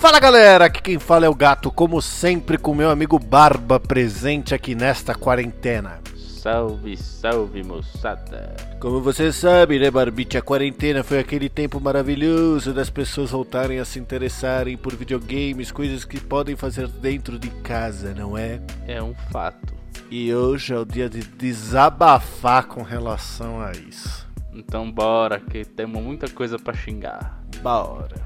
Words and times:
Fala 0.00 0.18
galera, 0.18 0.64
aqui 0.64 0.80
quem 0.80 0.98
fala 0.98 1.26
é 1.26 1.28
o 1.28 1.34
Gato, 1.34 1.70
como 1.70 2.00
sempre 2.00 2.56
com 2.56 2.74
meu 2.74 2.88
amigo 2.88 3.18
Barba 3.18 3.78
presente 3.78 4.54
aqui 4.54 4.74
nesta 4.74 5.14
quarentena. 5.14 6.00
Salve, 6.16 6.96
salve 6.96 7.62
moçada. 7.62 8.56
Como 8.80 9.02
você 9.02 9.30
sabe, 9.30 9.78
né, 9.78 9.90
Barbite, 9.90 10.38
a 10.38 10.42
quarentena 10.42 11.04
foi 11.04 11.18
aquele 11.18 11.50
tempo 11.50 11.78
maravilhoso 11.78 12.72
das 12.72 12.88
pessoas 12.88 13.30
voltarem 13.30 13.78
a 13.78 13.84
se 13.84 13.98
interessarem 13.98 14.74
por 14.74 14.96
videogames, 14.96 15.70
coisas 15.70 16.02
que 16.02 16.18
podem 16.18 16.56
fazer 16.56 16.88
dentro 16.88 17.38
de 17.38 17.50
casa, 17.62 18.14
não 18.14 18.38
é? 18.38 18.58
É 18.88 19.02
um 19.02 19.14
fato. 19.30 19.74
E 20.10 20.34
hoje 20.34 20.72
é 20.72 20.78
o 20.78 20.86
dia 20.86 21.10
de 21.10 21.20
desabafar 21.20 22.64
com 22.68 22.82
relação 22.82 23.60
a 23.60 23.72
isso. 23.72 24.26
Então 24.50 24.90
bora, 24.90 25.38
que 25.38 25.62
temos 25.62 26.02
muita 26.02 26.26
coisa 26.26 26.58
para 26.58 26.72
xingar. 26.72 27.38
Bora. 27.62 28.16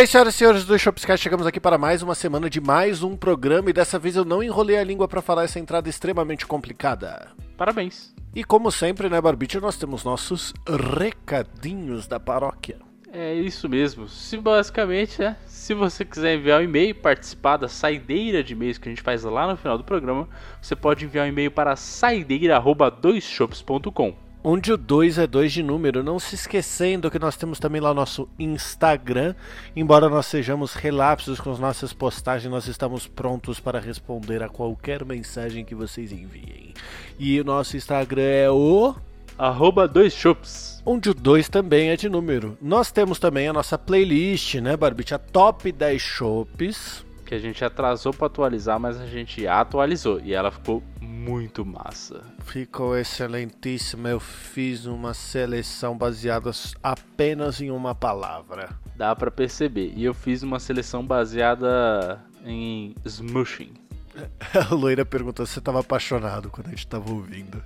Bem, 0.00 0.06
senhoras 0.06 0.34
e 0.34 0.38
senhores 0.38 0.64
do 0.64 0.78
Shopscast, 0.78 1.22
chegamos 1.22 1.46
aqui 1.46 1.60
para 1.60 1.76
mais 1.76 2.02
uma 2.02 2.14
semana 2.14 2.48
de 2.48 2.58
mais 2.58 3.02
um 3.02 3.14
programa 3.14 3.68
e 3.68 3.72
dessa 3.74 3.98
vez 3.98 4.16
eu 4.16 4.24
não 4.24 4.42
enrolei 4.42 4.78
a 4.78 4.82
língua 4.82 5.06
para 5.06 5.20
falar 5.20 5.44
essa 5.44 5.58
entrada 5.58 5.90
extremamente 5.90 6.46
complicada. 6.46 7.28
Parabéns. 7.54 8.14
E 8.34 8.42
como 8.42 8.72
sempre, 8.72 9.10
né, 9.10 9.20
Barbite, 9.20 9.60
nós 9.60 9.76
temos 9.76 10.02
nossos 10.02 10.54
recadinhos 10.98 12.06
da 12.06 12.18
paróquia. 12.18 12.78
É 13.12 13.34
isso 13.34 13.68
mesmo. 13.68 14.08
Se 14.08 14.38
basicamente, 14.38 15.20
né, 15.20 15.36
se 15.44 15.74
você 15.74 16.02
quiser 16.02 16.36
enviar 16.36 16.62
um 16.62 16.64
e-mail 16.64 16.88
e 16.88 16.94
participar 16.94 17.58
da 17.58 17.68
saideira 17.68 18.42
de 18.42 18.54
e-mails 18.54 18.78
que 18.78 18.88
a 18.88 18.92
gente 18.92 19.02
faz 19.02 19.22
lá 19.22 19.50
no 19.50 19.56
final 19.58 19.76
do 19.76 19.84
programa, 19.84 20.26
você 20.62 20.74
pode 20.74 21.04
enviar 21.04 21.26
um 21.26 21.28
e-mail 21.28 21.50
para 21.50 21.76
saideira@doisshops.com. 21.76 24.29
Onde 24.42 24.72
o 24.72 24.76
2 24.78 25.18
é 25.18 25.26
2 25.26 25.52
de 25.52 25.62
número, 25.62 26.02
não 26.02 26.18
se 26.18 26.34
esquecendo 26.34 27.10
que 27.10 27.18
nós 27.18 27.36
temos 27.36 27.58
também 27.58 27.80
lá 27.80 27.90
o 27.90 27.94
nosso 27.94 28.26
Instagram. 28.38 29.34
Embora 29.76 30.08
nós 30.08 30.24
sejamos 30.26 30.72
relapsos 30.72 31.38
com 31.38 31.52
as 31.52 31.58
nossas 31.58 31.92
postagens, 31.92 32.50
nós 32.50 32.66
estamos 32.66 33.06
prontos 33.06 33.60
para 33.60 33.78
responder 33.78 34.42
a 34.42 34.48
qualquer 34.48 35.04
mensagem 35.04 35.62
que 35.62 35.74
vocês 35.74 36.10
enviem. 36.10 36.72
E 37.18 37.38
o 37.38 37.44
nosso 37.44 37.76
Instagram 37.76 38.22
é 38.22 38.50
o 38.50 38.94
Arroba 39.36 39.88
dois 39.88 40.12
shops. 40.12 40.82
onde 40.84 41.08
o 41.08 41.14
2 41.14 41.48
também 41.48 41.90
é 41.90 41.96
de 41.96 42.08
número. 42.08 42.58
Nós 42.60 42.90
temos 42.90 43.18
também 43.18 43.48
a 43.48 43.52
nossa 43.52 43.78
playlist, 43.78 44.56
né, 44.56 44.76
Barbite? 44.76 45.14
A 45.14 45.18
Top 45.18 45.70
10 45.70 46.00
Shops. 46.00 47.09
Que 47.30 47.36
a 47.36 47.38
gente 47.38 47.64
atrasou 47.64 48.12
para 48.12 48.26
atualizar, 48.26 48.80
mas 48.80 49.00
a 49.00 49.06
gente 49.06 49.46
atualizou 49.46 50.20
e 50.20 50.34
ela 50.34 50.50
ficou 50.50 50.82
muito 51.00 51.64
massa. 51.64 52.24
Ficou 52.40 52.98
excelentíssima. 52.98 54.08
Eu 54.08 54.18
fiz 54.18 54.84
uma 54.84 55.14
seleção 55.14 55.96
baseada 55.96 56.50
apenas 56.82 57.60
em 57.60 57.70
uma 57.70 57.94
palavra. 57.94 58.70
Dá 58.96 59.14
para 59.14 59.30
perceber. 59.30 59.92
E 59.94 60.02
eu 60.04 60.12
fiz 60.12 60.42
uma 60.42 60.58
seleção 60.58 61.06
baseada 61.06 62.20
em 62.44 62.96
smushing. 63.04 63.74
A 64.68 64.74
loira 64.74 65.04
perguntou 65.04 65.46
se 65.46 65.52
você 65.52 65.58
estava 65.60 65.78
apaixonado 65.78 66.50
quando 66.50 66.66
a 66.66 66.70
gente 66.70 66.80
estava 66.80 67.12
ouvindo. 67.12 67.62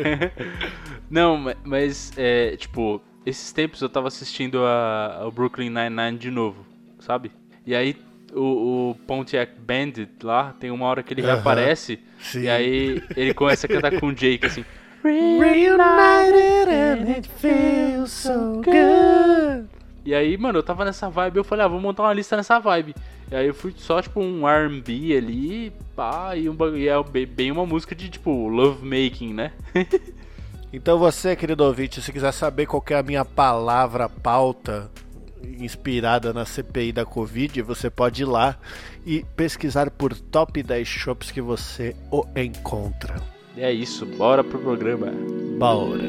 Não, 1.10 1.36
ma- 1.36 1.56
mas 1.62 2.10
é, 2.16 2.56
tipo, 2.56 3.02
esses 3.26 3.52
tempos 3.52 3.82
eu 3.82 3.88
tava 3.90 4.08
assistindo 4.08 4.64
a, 4.64 5.30
Brooklyn 5.30 5.68
Nine-Nine 5.68 6.16
de 6.16 6.30
novo, 6.30 6.64
sabe? 6.98 7.30
E 7.66 7.74
aí 7.74 7.94
o, 8.36 8.90
o 8.90 8.94
Pontiac 9.06 9.52
Bandit 9.58 10.10
lá, 10.22 10.54
tem 10.60 10.70
uma 10.70 10.86
hora 10.86 11.02
que 11.02 11.12
ele 11.14 11.22
Aham. 11.22 11.34
reaparece 11.34 11.98
Sim. 12.20 12.42
e 12.42 12.48
aí 12.48 13.02
ele 13.16 13.32
começa 13.34 13.66
a 13.66 13.68
cantar 13.70 13.98
com 13.98 14.06
o 14.08 14.12
Jake 14.14 14.46
assim. 14.46 14.64
Reunited 15.02 16.68
and 16.68 17.08
it 17.08 17.28
feels 17.38 18.10
so 18.12 18.60
good. 18.64 19.66
E 20.04 20.14
aí, 20.14 20.36
mano, 20.36 20.58
eu 20.58 20.62
tava 20.62 20.84
nessa 20.84 21.08
vibe, 21.10 21.38
eu 21.38 21.44
falei, 21.44 21.64
ah, 21.64 21.68
vou 21.68 21.80
montar 21.80 22.04
uma 22.04 22.12
lista 22.12 22.36
nessa 22.36 22.58
vibe. 22.60 22.94
E 23.30 23.34
aí 23.34 23.46
eu 23.48 23.54
fui 23.54 23.74
só, 23.76 24.00
tipo, 24.00 24.20
um 24.20 24.48
R&B 24.48 25.16
ali, 25.16 25.72
pá, 25.96 26.36
e, 26.36 26.48
um, 26.48 26.56
e 26.76 26.86
é 26.88 26.94
bem- 27.26 27.50
uma 27.50 27.66
música 27.66 27.92
de, 27.94 28.08
tipo, 28.08 28.48
love 28.48 28.84
making, 28.84 29.34
né? 29.34 29.52
Então 30.72 30.98
você, 30.98 31.34
querido 31.34 31.64
ouvinte, 31.64 32.02
se 32.02 32.12
quiser 32.12 32.32
saber 32.32 32.66
qual 32.66 32.82
que 32.82 32.92
é 32.92 32.98
a 32.98 33.02
minha 33.02 33.24
palavra 33.24 34.08
pauta 34.10 34.90
inspirada 35.58 36.32
na 36.32 36.44
CPI 36.44 36.92
da 36.92 37.04
Covid, 37.04 37.62
você 37.62 37.90
pode 37.90 38.22
ir 38.22 38.26
lá 38.26 38.58
e 39.04 39.24
pesquisar 39.36 39.90
por 39.90 40.14
top 40.14 40.62
10 40.62 40.86
shops 40.86 41.30
que 41.30 41.40
você 41.40 41.94
o 42.10 42.24
encontra. 42.36 43.16
É 43.56 43.72
isso, 43.72 44.04
bora 44.04 44.44
pro 44.44 44.58
programa. 44.58 45.10
Bora. 45.58 46.04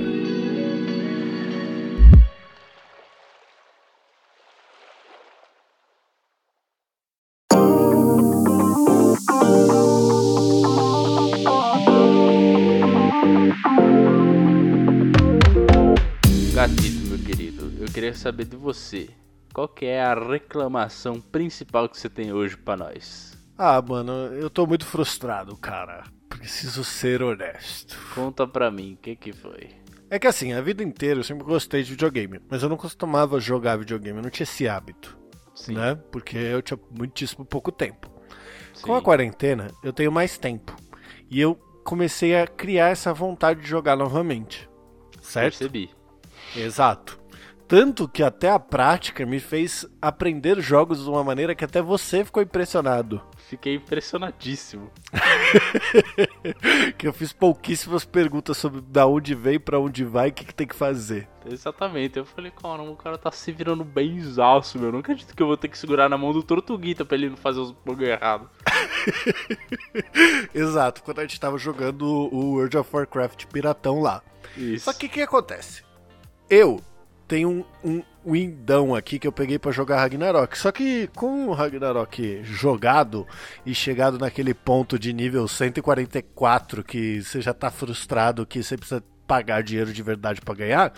Gatito, 16.53 17.07
meu 17.07 17.19
querido, 17.19 17.71
eu 17.79 17.87
queria 17.87 18.13
saber 18.13 18.45
de 18.45 18.57
você. 18.57 19.09
Qual 19.57 19.67
que 19.67 19.87
é 19.87 19.99
a 19.99 20.13
reclamação 20.13 21.19
principal 21.19 21.89
que 21.89 21.97
você 21.99 22.07
tem 22.07 22.31
hoje 22.31 22.55
pra 22.55 22.77
nós? 22.77 23.35
Ah, 23.57 23.81
mano, 23.81 24.11
eu 24.35 24.51
tô 24.51 24.67
muito 24.67 24.85
frustrado, 24.85 25.57
cara. 25.57 26.03
Preciso 26.29 26.83
ser 26.83 27.23
honesto. 27.23 27.97
Conta 28.13 28.45
pra 28.45 28.69
mim, 28.69 28.93
o 28.93 28.97
que 28.97 29.15
que 29.15 29.33
foi? 29.33 29.71
É 30.11 30.19
que 30.19 30.27
assim, 30.27 30.53
a 30.53 30.61
vida 30.61 30.83
inteira 30.83 31.21
eu 31.21 31.23
sempre 31.23 31.43
gostei 31.43 31.81
de 31.81 31.89
videogame, 31.89 32.39
mas 32.47 32.61
eu 32.61 32.69
não 32.69 32.77
costumava 32.77 33.39
jogar 33.39 33.77
videogame, 33.77 34.19
eu 34.19 34.23
não 34.25 34.29
tinha 34.29 34.43
esse 34.43 34.67
hábito, 34.67 35.17
Sim, 35.55 35.73
né? 35.73 35.95
Porque 36.11 36.37
eu 36.37 36.61
tinha 36.61 36.79
muitíssimo 36.91 37.43
pouco 37.43 37.71
tempo. 37.71 38.11
sim. 38.75 38.83
Com 38.83 38.93
a 38.93 39.01
quarentena, 39.01 39.71
eu 39.83 39.91
tenho 39.91 40.11
mais 40.11 40.37
tempo. 40.37 40.75
E 41.31 41.41
eu 41.41 41.55
comecei 41.83 42.39
a 42.39 42.45
criar 42.45 42.89
essa 42.89 43.11
vontade 43.11 43.61
de 43.61 43.67
jogar 43.67 43.95
novamente. 43.95 44.69
Certo? 45.19 45.57
Percebi. 45.57 45.89
Exato. 46.55 47.19
Tanto 47.67 48.07
que 48.07 48.23
até 48.23 48.49
a 48.49 48.57
prática 48.57 49.25
me 49.25 49.41
fez 49.41 49.85
aprender 50.01 50.61
jogos 50.61 51.03
de 51.03 51.09
uma 51.09 51.21
maneira 51.21 51.53
que 51.53 51.65
até 51.65 51.81
você 51.81 52.23
ficou 52.23 52.41
impressionado. 52.41 53.21
Fiquei 53.49 53.75
impressionadíssimo. 53.75 54.89
que 56.97 57.05
eu 57.05 57.11
fiz 57.11 57.33
pouquíssimas 57.33 58.05
perguntas 58.05 58.55
sobre 58.55 58.79
da 58.79 59.05
onde 59.05 59.35
veio, 59.35 59.59
pra 59.59 59.79
onde 59.79 60.05
vai 60.05 60.29
o 60.29 60.33
que, 60.33 60.45
que 60.45 60.55
tem 60.55 60.65
que 60.65 60.75
fazer. 60.75 61.27
Exatamente, 61.45 62.17
eu 62.17 62.25
falei, 62.25 62.51
caramba, 62.51 62.89
o 62.89 62.95
cara 62.95 63.17
tá 63.17 63.31
se 63.31 63.51
virando 63.51 63.83
bem 63.83 64.21
zaço, 64.21 64.79
meu. 64.79 64.91
Não 64.91 64.99
acredito 64.99 65.35
que 65.35 65.43
eu 65.43 65.47
vou 65.47 65.57
ter 65.57 65.67
que 65.67 65.77
segurar 65.77 66.07
na 66.07 66.17
mão 66.17 66.31
do 66.31 66.43
Tortuguita 66.43 67.03
pra 67.03 67.17
ele 67.17 67.29
não 67.29 67.37
fazer 67.37 67.59
os 67.59 67.71
bagulho 67.71 68.07
errado. 68.07 68.49
Exato, 70.55 71.03
quando 71.03 71.19
a 71.19 71.23
gente 71.23 71.39
tava 71.39 71.57
jogando 71.57 72.03
o 72.05 72.53
World 72.53 72.77
of 72.77 72.89
Warcraft 72.93 73.45
piratão 73.47 73.99
lá. 73.99 74.21
Isso. 74.55 74.85
Só 74.85 74.93
que 74.93 75.07
o 75.07 75.09
que 75.09 75.21
acontece? 75.21 75.83
Eu 76.49 76.81
tenho 77.27 77.65
um, 77.83 77.89
um 77.89 78.03
windão 78.25 78.95
aqui 78.95 79.19
que 79.19 79.27
eu 79.27 79.31
peguei 79.31 79.59
pra 79.59 79.71
jogar 79.71 79.97
Ragnarok. 79.97 80.57
Só 80.57 80.71
que 80.71 81.07
com 81.15 81.47
o 81.47 81.53
Ragnarok 81.53 82.41
jogado 82.43 83.27
e 83.65 83.73
chegado 83.75 84.17
naquele 84.17 84.53
ponto 84.53 84.97
de 84.97 85.13
nível 85.13 85.47
144 85.47 86.83
que 86.83 87.21
você 87.21 87.41
já 87.41 87.53
tá 87.53 87.69
frustrado 87.69 88.45
que 88.45 88.63
você 88.63 88.77
precisa 88.77 89.03
pagar 89.27 89.61
dinheiro 89.61 89.91
de 89.91 90.01
verdade 90.01 90.39
pra 90.39 90.55
ganhar, 90.55 90.93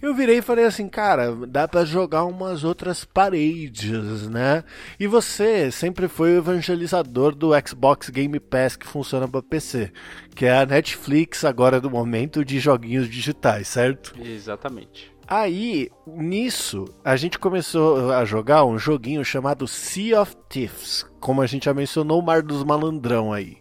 eu 0.00 0.14
virei 0.14 0.38
e 0.38 0.42
falei 0.42 0.64
assim, 0.64 0.88
cara, 0.88 1.34
dá 1.46 1.66
pra 1.66 1.84
jogar 1.84 2.24
umas 2.24 2.64
outras 2.64 3.04
paredes, 3.04 4.28
né? 4.28 4.62
E 5.00 5.06
você 5.06 5.70
sempre 5.70 6.06
foi 6.06 6.34
o 6.34 6.38
evangelizador 6.38 7.34
do 7.34 7.50
Xbox 7.66 8.10
Game 8.10 8.38
Pass 8.38 8.76
que 8.76 8.86
funciona 8.86 9.26
pra 9.26 9.42
PC, 9.42 9.90
que 10.34 10.44
é 10.44 10.58
a 10.58 10.66
Netflix 10.66 11.44
agora 11.44 11.80
do 11.80 11.90
momento 11.90 12.44
de 12.44 12.60
joguinhos 12.60 13.08
digitais, 13.08 13.68
certo? 13.68 14.14
Exatamente. 14.20 15.11
Aí, 15.34 15.90
nisso, 16.06 16.84
a 17.02 17.16
gente 17.16 17.38
começou 17.38 18.12
a 18.12 18.22
jogar 18.22 18.66
um 18.66 18.78
joguinho 18.78 19.24
chamado 19.24 19.66
Sea 19.66 20.20
of 20.20 20.36
Thieves, 20.46 21.06
como 21.18 21.40
a 21.40 21.46
gente 21.46 21.64
já 21.64 21.72
mencionou, 21.72 22.20
o 22.20 22.22
Mar 22.22 22.42
dos 22.42 22.62
Malandrão 22.62 23.32
aí. 23.32 23.56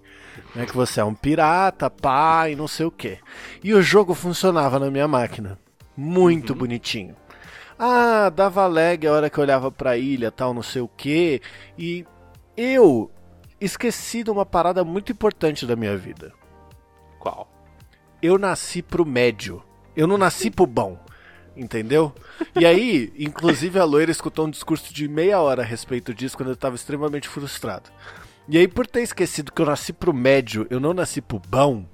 Né, 0.53 0.65
que 0.65 0.75
você 0.75 1.00
é 1.00 1.06
um 1.06 1.15
pirata, 1.15 1.89
pá, 1.89 2.50
e 2.50 2.57
não 2.57 2.68
sei 2.68 2.85
o 2.85 2.91
que. 2.91 3.19
E 3.63 3.73
o 3.73 3.81
jogo 3.81 4.13
funcionava 4.13 4.79
na 4.79 4.91
minha 4.91 5.07
máquina. 5.07 5.57
Muito 5.95 6.51
uhum. 6.51 6.59
bonitinho. 6.59 7.15
Ah, 7.79 8.29
dava 8.29 8.68
lag 8.68 9.07
a 9.07 9.13
hora 9.13 9.29
que 9.29 9.38
eu 9.38 9.44
olhava 9.44 9.71
pra 9.71 9.95
ilha, 9.95 10.29
tal, 10.29 10.53
não 10.53 10.63
sei 10.63 10.81
o 10.81 10.89
que. 10.89 11.41
E 11.77 12.06
eu 12.57 13.09
esqueci 13.62 14.25
de 14.25 14.29
uma 14.29 14.45
parada 14.45 14.83
muito 14.83 15.13
importante 15.13 15.65
da 15.65 15.77
minha 15.77 15.95
vida. 15.95 16.33
Qual? 17.18 17.50
Eu 18.21 18.38
nasci 18.38 18.81
pro 18.81 19.06
médio. 19.06 19.63
Eu 19.95 20.06
não 20.06 20.18
nasci 20.18 20.51
pro 20.51 20.68
bom. 20.68 21.00
Entendeu? 21.56 22.13
E 22.56 22.65
aí, 22.65 23.12
inclusive 23.18 23.77
a 23.77 23.83
loira 23.83 24.12
escutou 24.12 24.48
um 24.48 24.50
discurso 24.50 24.94
de 24.94 25.07
meia 25.07 25.39
hora 25.39 25.62
a 25.62 25.65
respeito 25.65 26.13
disso 26.13 26.38
quando 26.38 26.50
eu 26.50 26.53
estava 26.53 26.75
extremamente 26.75 27.27
frustrado. 27.27 27.89
E 28.48 28.57
aí, 28.57 28.68
por 28.68 28.88
ter 28.88 29.01
esquecido 29.01 29.51
que 29.51 29.62
eu 29.62 29.65
nasci 29.65 29.94
pro 29.94 30.13
médio, 30.13 30.65
eu 30.69 30.80
não 30.80 30.94
nasci 30.94 31.21
pro 31.21 31.39
bom, 31.39 31.86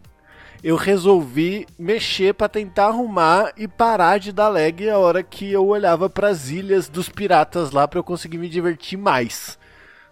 eu 0.64 0.76
resolvi 0.76 1.68
mexer 1.78 2.34
para 2.34 2.50
tentar 2.50 2.88
arrumar 2.88 3.54
e 3.58 3.68
parar 3.68 4.20
de 4.20 4.32
dar 4.32 4.50
lag 4.50 4.90
a 4.90 4.98
hora 4.98 5.22
que 5.22 5.52
eu 5.52 5.66
olhava 5.68 6.10
para 6.10 6.30
as 6.30 6.50
ilhas 6.50 6.90
dos 6.90 7.10
piratas 7.10 7.72
lá 7.72 7.88
para 7.88 8.00
eu 8.00 8.04
conseguir 8.04 8.38
me 8.38 8.50
divertir 8.50 8.98
mais, 8.98 9.58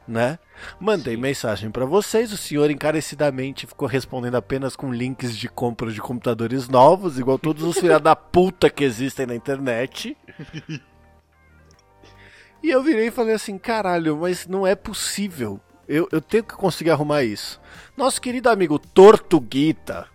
né? 0.08 0.38
Mandei 0.80 1.16
Sim. 1.16 1.22
mensagem 1.22 1.72
para 1.72 1.86
vocês, 1.86 2.32
o 2.32 2.38
senhor 2.38 2.70
encarecidamente 2.70 3.68
ficou 3.68 3.88
respondendo 3.88 4.36
apenas 4.36 4.76
com 4.76 4.94
links 4.94 5.38
de 5.38 5.48
compra 5.48 5.92
de 5.92 6.02
computadores 6.02 6.68
novos, 6.68 7.20
igual 7.20 7.40
todos 7.40 7.64
os 7.64 7.78
filhos 7.78 8.02
da 8.02 8.16
puta 8.16 8.70
que 8.70 8.84
existem 8.84 9.26
na 9.26 9.36
internet. 9.36 10.18
E 12.64 12.72
eu 12.72 12.82
virei 12.82 13.10
e 13.10 13.12
falei 13.12 13.36
assim, 13.36 13.60
caralho, 13.60 14.18
mas 14.18 14.48
não 14.48 14.66
é 14.66 14.74
possível. 14.74 15.60
Eu, 15.88 16.10
eu 16.12 16.20
tenho 16.20 16.44
que 16.44 16.56
conseguir 16.56 16.90
arrumar 16.90 17.24
isso. 17.24 17.62
Nosso 17.96 18.20
querido 18.20 18.50
amigo 18.50 18.80
Tortuguita 18.80 20.08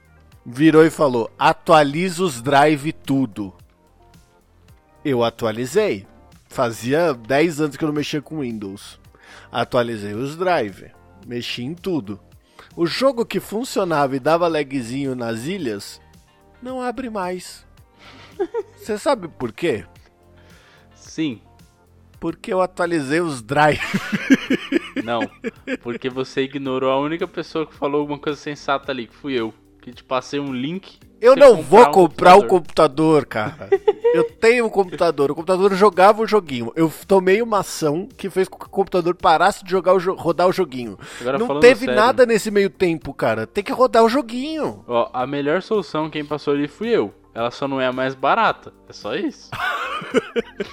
virou 0.45 0.85
e 0.85 0.91
falou: 0.91 1.31
atualiza 1.39 2.25
os 2.25 2.43
drive 2.43 2.93
tudo. 2.93 3.55
Eu 5.05 5.23
atualizei. 5.23 6.07
Fazia 6.49 7.15
10 7.15 7.61
anos 7.61 7.77
que 7.77 7.85
eu 7.85 7.87
não 7.87 7.95
mexia 7.95 8.21
com 8.21 8.41
Windows. 8.41 9.00
Atualizei 9.51 10.15
os 10.15 10.37
drive, 10.37 10.91
mexi 11.27 11.63
em 11.63 11.75
tudo. 11.75 12.21
O 12.77 12.87
jogo 12.87 13.25
que 13.25 13.41
funcionava 13.41 14.17
e 14.17 14.21
dava 14.21 14.49
lagzinho 14.49 15.15
nas 15.15 15.45
ilhas 15.45 16.01
não 16.63 16.81
abre 16.81 17.11
mais. 17.11 17.67
Você 18.77 18.99
sabe 18.99 19.29
por 19.29 19.53
quê? 19.53 19.85
Sim. 20.95 21.41
Porque 22.19 22.53
eu 22.53 22.61
atualizei 22.61 23.21
os 23.21 23.41
drive. 23.41 23.81
Não, 25.03 25.23
porque 25.83 26.11
você 26.11 26.43
ignorou 26.43 26.91
a 26.91 27.01
única 27.01 27.27
pessoa 27.27 27.67
que 27.67 27.75
falou 27.75 28.03
alguma 28.03 28.19
coisa 28.19 28.39
sensata 28.39 28.93
ali, 28.93 29.07
que 29.07 29.17
fui 29.17 29.33
eu 29.33 29.55
que 29.81 29.93
te 29.93 30.05
passei 30.05 30.39
um 30.39 30.53
link. 30.53 30.99
Eu 31.21 31.37
não 31.37 31.61
vou 31.61 31.81
um 31.81 31.91
comprar 31.91 32.37
o 32.37 32.47
computador, 32.47 33.27
cara. 33.27 33.69
eu 34.15 34.25
tenho 34.25 34.67
um 34.67 34.71
computador. 34.71 35.31
O 35.31 35.35
computador 35.35 35.75
jogava 35.75 36.23
o 36.23 36.27
joguinho. 36.27 36.73
Eu 36.75 36.93
tomei 37.07 37.43
uma 37.43 37.59
ação 37.61 38.09
que 38.17 38.31
fez 38.31 38.49
com 38.49 38.59
que 38.59 38.67
o 38.67 38.71
computador 38.71 39.15
parasse 39.15 39.65
de 39.65 39.71
jogar 39.71 39.95
o 39.95 40.15
rodar 40.15 40.49
o 40.49 40.53
joguinho. 40.53 40.99
Agora, 41.21 41.39
não 41.39 41.61
teve 41.61 41.87
sério, 41.87 42.01
nada 42.01 42.25
nesse 42.25 42.51
meio 42.51 42.71
tempo, 42.71 43.13
cara. 43.13 43.47
Tem 43.47 43.63
que 43.63 43.73
rodar 43.73 44.05
o 44.05 44.09
joguinho. 44.09 44.85
Ó, 44.87 45.11
a 45.13 45.27
melhor 45.27 45.63
solução 45.63 46.11
quem 46.11 46.25
passou 46.25 46.55
ali 46.55 46.69
fui 46.69 46.89
eu. 46.89 47.13
Ela 47.35 47.51
só 47.51 47.69
não 47.69 47.81
é 47.81 47.87
a 47.87 47.93
mais 47.93 48.15
barata. 48.15 48.73
É 48.89 48.93
só 48.93 49.15
isso. 49.15 49.51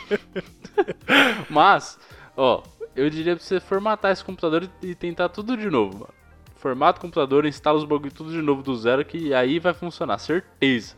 Mas, 1.50 2.00
ó, 2.36 2.63
eu 2.95 3.10
diria 3.10 3.36
pra 3.36 3.44
você 3.44 3.60
formatar 3.60 4.12
esse 4.12 4.24
computador 4.24 4.68
e 4.81 4.95
tentar 4.95 5.30
tudo 5.30 5.56
de 5.56 5.69
novo, 5.69 6.00
mano 6.00 6.17
formata 6.57 7.00
o 7.00 7.01
computador, 7.01 7.45
instala 7.45 7.77
os 7.77 7.86
bagulho 7.86 8.12
tudo 8.12 8.31
de 8.31 8.42
novo 8.42 8.62
do 8.62 8.75
zero, 8.75 9.06
que 9.06 9.33
aí 9.33 9.59
vai 9.59 9.74
funcionar, 9.74 10.18
certeza. 10.18 10.95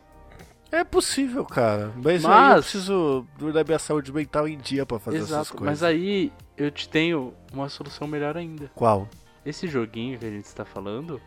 É 0.71 0.83
possível, 0.83 1.45
cara. 1.45 1.91
Mas, 1.95 2.23
mas... 2.23 2.25
aí 2.25 2.49
eu 2.49 2.61
preciso 2.61 3.27
da 3.53 3.63
minha 3.63 3.79
saúde 3.79 4.13
mental 4.13 4.47
em 4.47 4.57
dia 4.57 4.85
para 4.85 4.99
fazer 4.99 5.17
Exato, 5.17 5.41
essas 5.41 5.51
coisas. 5.51 5.67
Mas 5.67 5.83
aí 5.83 6.31
eu 6.55 6.69
te 6.69 6.87
tenho 6.87 7.33
uma 7.51 7.69
solução 7.69 8.07
melhor 8.07 8.37
ainda. 8.37 8.71
Qual? 8.75 9.07
Esse 9.45 9.67
joguinho 9.67 10.19
que 10.19 10.25
a 10.25 10.29
gente 10.29 10.45
está 10.45 10.63
falando, 10.63 11.19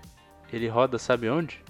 ele 0.53 0.69
roda 0.69 0.99
sabe 0.99 1.29
onde? 1.29 1.61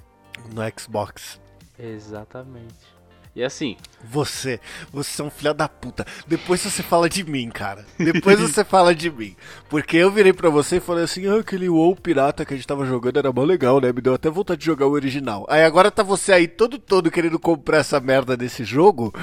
No 0.55 0.63
Xbox. 0.79 1.41
Exatamente. 1.79 2.93
E 3.35 3.43
assim. 3.43 3.77
Você, 4.05 4.61
você 4.93 5.23
é 5.23 5.25
um 5.25 5.31
filho 5.31 5.55
da 5.55 5.67
puta. 5.67 6.05
Depois 6.27 6.61
você 6.61 6.83
fala 6.83 7.09
de 7.09 7.25
mim, 7.25 7.49
cara. 7.49 7.87
Depois 7.99 8.39
você 8.41 8.63
fala 8.63 8.95
de 8.95 9.11
mim. 9.11 9.35
Porque 9.71 9.97
eu 9.97 10.11
virei 10.11 10.35
pra 10.35 10.51
você 10.51 10.77
e 10.77 10.81
falei 10.81 11.05
assim: 11.05 11.27
ah, 11.27 11.41
aquele 11.41 11.69
WoW 11.69 11.97
pirata 11.97 12.45
que 12.45 12.53
a 12.53 12.57
gente 12.57 12.67
tava 12.67 12.85
jogando 12.85 13.19
era 13.19 13.33
mó 13.33 13.43
legal, 13.43 13.81
né? 13.81 13.91
Me 13.91 14.03
deu 14.03 14.13
até 14.13 14.29
vontade 14.29 14.61
de 14.61 14.67
jogar 14.67 14.87
o 14.87 14.91
original. 14.91 15.47
Aí 15.49 15.65
agora 15.65 15.91
tá 15.91 16.03
você 16.03 16.33
aí 16.33 16.47
todo 16.47 16.79
todo 16.79 17.11
querendo 17.11 17.39
comprar 17.39 17.79
essa 17.79 17.99
merda 18.01 18.37
desse 18.37 18.65
jogo. 18.65 19.15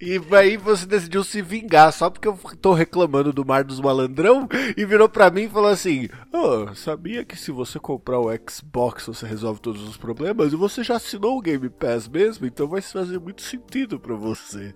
E 0.00 0.20
aí 0.36 0.56
você 0.56 0.86
decidiu 0.86 1.22
se 1.24 1.42
vingar 1.42 1.92
só 1.92 2.10
porque 2.10 2.28
eu 2.28 2.38
tô 2.60 2.72
reclamando 2.72 3.32
do 3.32 3.44
Mar 3.44 3.64
dos 3.64 3.80
Malandrão 3.80 4.48
e 4.76 4.84
virou 4.84 5.08
pra 5.08 5.30
mim 5.30 5.42
e 5.44 5.48
falou 5.48 5.70
assim: 5.70 6.08
oh, 6.32 6.74
sabia 6.74 7.24
que 7.24 7.36
se 7.36 7.50
você 7.50 7.78
comprar 7.78 8.18
o 8.18 8.30
Xbox 8.48 9.06
você 9.06 9.26
resolve 9.26 9.60
todos 9.60 9.82
os 9.88 9.96
problemas? 9.96 10.52
E 10.52 10.56
você 10.56 10.82
já 10.82 10.96
assinou 10.96 11.38
o 11.38 11.42
Game 11.42 11.68
Pass 11.68 12.08
mesmo, 12.08 12.46
então 12.46 12.66
vai 12.66 12.80
fazer 12.80 13.18
muito 13.18 13.42
sentido 13.42 13.98
para 13.98 14.14
você. 14.14 14.74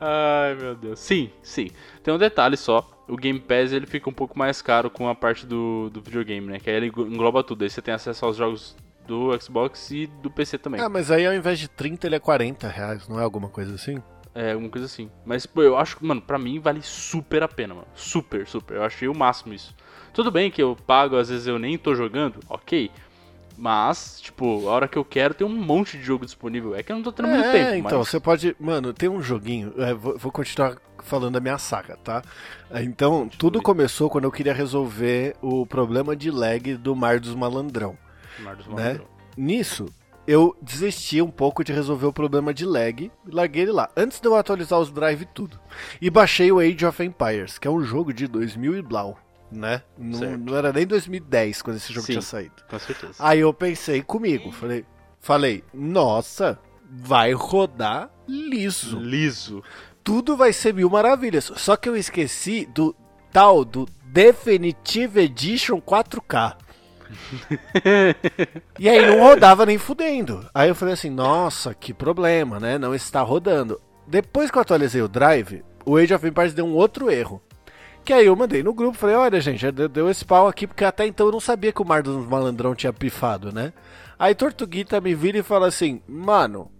Ai, 0.00 0.54
meu 0.54 0.74
Deus. 0.74 1.00
Sim, 1.00 1.30
sim. 1.42 1.70
Tem 2.02 2.12
um 2.12 2.18
detalhe 2.18 2.56
só. 2.56 2.90
O 3.08 3.16
Game 3.16 3.38
Pass 3.38 3.72
ele 3.72 3.86
fica 3.86 4.08
um 4.08 4.12
pouco 4.12 4.38
mais 4.38 4.62
caro 4.62 4.90
com 4.90 5.08
a 5.08 5.14
parte 5.14 5.46
do, 5.46 5.90
do 5.90 6.00
videogame, 6.00 6.46
né? 6.46 6.58
Que 6.58 6.70
aí 6.70 6.76
ele 6.76 6.86
engloba 6.86 7.42
tudo. 7.42 7.62
Aí 7.62 7.70
você 7.70 7.82
tem 7.82 7.94
acesso 7.94 8.24
aos 8.24 8.36
jogos 8.36 8.76
do 9.06 9.38
Xbox 9.40 9.90
e 9.90 10.06
do 10.06 10.30
PC 10.30 10.58
também. 10.58 10.80
Ah, 10.80 10.88
mas 10.88 11.10
aí 11.10 11.26
ao 11.26 11.34
invés 11.34 11.58
de 11.58 11.68
30 11.68 12.06
ele 12.06 12.16
é 12.16 12.20
40 12.20 12.68
reais, 12.68 13.08
não 13.08 13.18
é 13.18 13.22
alguma 13.22 13.48
coisa 13.48 13.74
assim? 13.74 14.02
É, 14.34 14.52
alguma 14.52 14.68
coisa 14.68 14.86
assim. 14.86 15.08
Mas, 15.24 15.46
pô, 15.46 15.62
eu 15.62 15.76
acho 15.76 15.96
que, 15.96 16.04
mano, 16.04 16.20
pra 16.20 16.38
mim 16.38 16.58
vale 16.58 16.82
super 16.82 17.42
a 17.42 17.48
pena, 17.48 17.72
mano. 17.72 17.86
Super, 17.94 18.46
super. 18.46 18.78
Eu 18.78 18.82
achei 18.82 19.06
o 19.06 19.14
máximo 19.14 19.54
isso. 19.54 19.74
Tudo 20.12 20.30
bem 20.30 20.50
que 20.50 20.60
eu 20.60 20.76
pago, 20.86 21.16
às 21.16 21.28
vezes 21.28 21.46
eu 21.46 21.58
nem 21.58 21.78
tô 21.78 21.94
jogando, 21.94 22.40
ok. 22.48 22.90
Mas, 23.56 24.20
tipo, 24.20 24.68
a 24.68 24.72
hora 24.72 24.88
que 24.88 24.98
eu 24.98 25.04
quero 25.04 25.34
tem 25.34 25.46
um 25.46 25.50
monte 25.50 25.96
de 25.96 26.02
jogo 26.02 26.24
disponível. 26.24 26.74
É 26.74 26.82
que 26.82 26.90
eu 26.90 26.96
não 26.96 27.02
tô 27.04 27.12
tendo 27.12 27.28
é, 27.28 27.34
muito 27.34 27.52
tempo. 27.52 27.74
Então, 27.86 27.98
mas... 28.00 28.08
você 28.08 28.18
pode. 28.18 28.56
Mano, 28.58 28.92
tem 28.92 29.08
um 29.08 29.22
joguinho. 29.22 29.72
É, 29.78 29.94
vou, 29.94 30.18
vou, 30.18 30.32
continuar 30.32 30.76
falando 31.04 31.34
da 31.34 31.40
minha 31.40 31.58
saga, 31.58 31.96
tá? 31.96 32.22
Então, 32.74 33.28
tudo 33.28 33.62
começou 33.62 34.10
quando 34.10 34.24
eu 34.24 34.32
queria 34.32 34.52
resolver 34.52 35.36
o 35.40 35.64
problema 35.64 36.16
de 36.16 36.30
lag 36.30 36.74
do 36.76 36.96
Mar 36.96 37.20
dos 37.20 37.34
Malandrão. 37.34 37.96
Né? 38.68 39.00
Nisso, 39.36 39.86
eu 40.26 40.56
desisti 40.60 41.20
um 41.20 41.30
pouco 41.30 41.62
de 41.64 41.72
resolver 41.72 42.06
o 42.06 42.12
problema 42.12 42.54
de 42.54 42.64
lag 42.64 43.10
e 43.26 43.30
larguei 43.30 43.62
ele 43.62 43.72
lá, 43.72 43.90
antes 43.96 44.20
de 44.20 44.26
eu 44.26 44.34
atualizar 44.34 44.78
os 44.78 44.90
drive 44.90 45.22
e 45.22 45.26
tudo. 45.26 45.60
E 46.00 46.08
baixei 46.08 46.50
o 46.50 46.58
Age 46.58 46.86
of 46.86 47.02
Empires, 47.02 47.58
que 47.58 47.68
é 47.68 47.70
um 47.70 47.82
jogo 47.82 48.12
de 48.12 48.26
2000 48.26 48.76
e 48.78 48.82
blau 48.82 49.18
né? 49.54 49.82
Não, 49.96 50.36
não, 50.36 50.56
era 50.56 50.72
nem 50.72 50.86
2010 50.86 51.62
quando 51.62 51.76
esse 51.76 51.92
jogo 51.92 52.06
Sim, 52.06 52.14
tinha 52.14 52.22
saído. 52.22 52.54
Com 52.68 52.78
certeza. 52.78 53.14
Aí 53.18 53.40
eu 53.40 53.54
pensei 53.54 54.02
comigo, 54.02 54.50
falei, 54.50 54.84
falei, 55.20 55.64
nossa, 55.72 56.58
vai 56.90 57.32
rodar 57.32 58.10
liso. 58.26 58.98
Liso. 58.98 59.62
Tudo 60.02 60.36
vai 60.36 60.52
ser 60.52 60.74
mil 60.74 60.90
maravilhas. 60.90 61.50
Só 61.56 61.76
que 61.76 61.88
eu 61.88 61.96
esqueci 61.96 62.66
do 62.66 62.94
tal 63.32 63.64
do 63.64 63.86
Definitive 64.04 65.20
Edition 65.20 65.80
4K. 65.80 66.56
e 68.78 68.88
aí 68.88 69.06
não 69.06 69.20
rodava 69.20 69.66
nem 69.66 69.78
fudendo. 69.78 70.48
Aí 70.54 70.68
eu 70.68 70.74
falei 70.74 70.94
assim, 70.94 71.10
nossa, 71.10 71.74
que 71.74 71.92
problema, 71.92 72.58
né? 72.58 72.78
Não 72.78 72.94
está 72.94 73.20
rodando. 73.22 73.80
Depois 74.06 74.50
que 74.50 74.58
eu 74.58 74.62
atualizei 74.62 75.02
o 75.02 75.08
drive, 75.08 75.64
o 75.84 75.96
Age 75.96 76.14
of 76.14 76.26
Empires 76.26 76.54
deu 76.54 76.64
um 76.64 76.74
outro 76.74 77.10
erro. 77.10 77.42
Que 78.04 78.12
aí 78.12 78.26
eu 78.26 78.36
mandei 78.36 78.62
no 78.62 78.74
grupo, 78.74 78.98
falei, 78.98 79.16
olha 79.16 79.40
gente, 79.40 79.70
deu 79.70 80.10
esse 80.10 80.24
pau 80.24 80.46
aqui, 80.46 80.66
porque 80.66 80.84
até 80.84 81.06
então 81.06 81.26
eu 81.26 81.32
não 81.32 81.40
sabia 81.40 81.72
que 81.72 81.80
o 81.80 81.86
Mar 81.86 82.02
dos 82.02 82.26
Malandrão 82.26 82.74
tinha 82.74 82.92
pifado, 82.92 83.50
né? 83.50 83.72
Aí 84.18 84.34
Tortuguita 84.34 85.00
me 85.00 85.14
vira 85.14 85.38
e 85.38 85.42
fala 85.42 85.66
assim, 85.68 86.02
mano, 86.06 86.70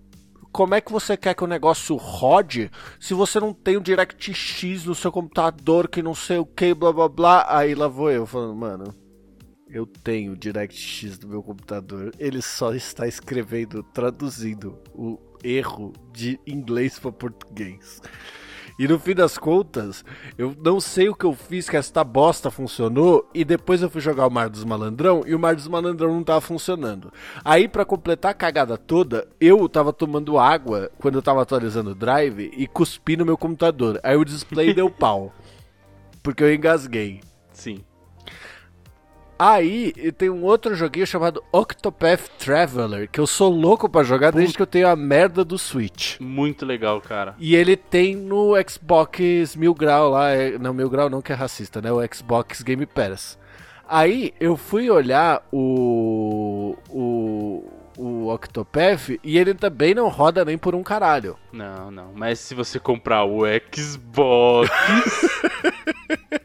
como 0.52 0.74
é 0.74 0.80
que 0.80 0.92
você 0.92 1.16
quer 1.16 1.34
que 1.34 1.42
o 1.42 1.48
negócio 1.48 1.96
rode 1.96 2.70
se 3.00 3.12
você 3.12 3.40
não 3.40 3.52
tem 3.52 3.76
o 3.76 3.80
DirectX 3.80 4.84
no 4.84 4.94
seu 4.94 5.10
computador, 5.10 5.88
que 5.88 6.02
não 6.02 6.14
sei 6.14 6.38
o 6.38 6.46
que, 6.46 6.72
blá 6.72 6.92
blá 6.92 7.08
blá. 7.08 7.46
Aí 7.48 7.74
lá 7.74 7.88
vou 7.88 8.10
eu 8.10 8.24
falando, 8.24 8.54
mano, 8.54 8.94
eu 9.68 9.86
tenho 9.86 10.32
o 10.32 10.36
DirectX 10.36 11.18
no 11.20 11.28
meu 11.28 11.42
computador, 11.42 12.12
ele 12.18 12.40
só 12.42 12.74
está 12.74 13.06
escrevendo, 13.06 13.82
traduzindo 13.82 14.78
o 14.94 15.18
erro 15.42 15.92
de 16.12 16.38
inglês 16.46 16.98
para 16.98 17.12
português. 17.12 18.00
E 18.76 18.88
no 18.88 18.98
fim 18.98 19.14
das 19.14 19.38
contas, 19.38 20.04
eu 20.36 20.54
não 20.60 20.80
sei 20.80 21.08
o 21.08 21.14
que 21.14 21.24
eu 21.24 21.32
fiz 21.32 21.68
que 21.68 21.76
esta 21.76 22.02
bosta 22.02 22.50
funcionou. 22.50 23.28
E 23.32 23.44
depois 23.44 23.80
eu 23.80 23.88
fui 23.88 24.00
jogar 24.00 24.26
o 24.26 24.30
Mar 24.30 24.48
dos 24.48 24.64
Malandrão 24.64 25.22
e 25.24 25.32
o 25.32 25.38
Mar 25.38 25.54
dos 25.54 25.68
Malandrão 25.68 26.12
não 26.12 26.24
tava 26.24 26.40
funcionando. 26.40 27.12
Aí, 27.44 27.68
para 27.68 27.84
completar 27.84 28.32
a 28.32 28.34
cagada 28.34 28.76
toda, 28.76 29.28
eu 29.40 29.68
tava 29.68 29.92
tomando 29.92 30.38
água 30.38 30.90
quando 30.98 31.14
eu 31.14 31.22
tava 31.22 31.42
atualizando 31.42 31.90
o 31.90 31.94
drive 31.94 32.50
e 32.56 32.66
cuspi 32.66 33.16
no 33.16 33.24
meu 33.24 33.38
computador. 33.38 34.00
Aí 34.02 34.16
o 34.16 34.24
display 34.24 34.74
deu 34.74 34.90
pau. 34.90 35.32
Porque 36.20 36.42
eu 36.42 36.52
engasguei. 36.52 37.20
Sim. 37.52 37.84
Aí 39.38 39.92
tem 40.12 40.30
um 40.30 40.44
outro 40.44 40.74
joguinho 40.74 41.06
chamado 41.06 41.42
Octopath 41.52 42.28
Traveler, 42.38 43.08
que 43.10 43.18
eu 43.18 43.26
sou 43.26 43.50
louco 43.50 43.88
pra 43.88 44.02
jogar 44.02 44.30
desde 44.30 44.56
que 44.56 44.62
eu 44.62 44.66
tenho 44.66 44.88
a 44.88 44.94
merda 44.94 45.44
do 45.44 45.58
Switch. 45.58 46.18
Muito 46.20 46.64
legal, 46.64 47.00
cara. 47.00 47.34
E 47.38 47.56
ele 47.56 47.76
tem 47.76 48.14
no 48.14 48.52
Xbox 48.68 49.56
Mil 49.56 49.74
Grau 49.74 50.10
lá, 50.10 50.30
é, 50.30 50.56
não, 50.58 50.72
Mil 50.72 50.88
Grau 50.88 51.10
não 51.10 51.20
que 51.20 51.32
é 51.32 51.34
racista, 51.34 51.82
né? 51.82 51.90
O 51.90 52.00
Xbox 52.12 52.62
Game 52.62 52.86
Pass. 52.86 53.38
Aí 53.88 54.32
eu 54.40 54.56
fui 54.56 54.88
olhar 54.88 55.46
o. 55.52 56.76
o. 56.88 57.64
o 57.98 58.28
Octopath 58.32 59.10
e 59.22 59.36
ele 59.36 59.52
também 59.52 59.94
não 59.94 60.08
roda 60.08 60.44
nem 60.44 60.56
por 60.56 60.74
um 60.74 60.82
caralho. 60.82 61.36
Não, 61.52 61.90
não. 61.90 62.12
Mas 62.14 62.38
se 62.38 62.54
você 62.54 62.78
comprar 62.78 63.24
o 63.24 63.42
Xbox. 63.72 64.70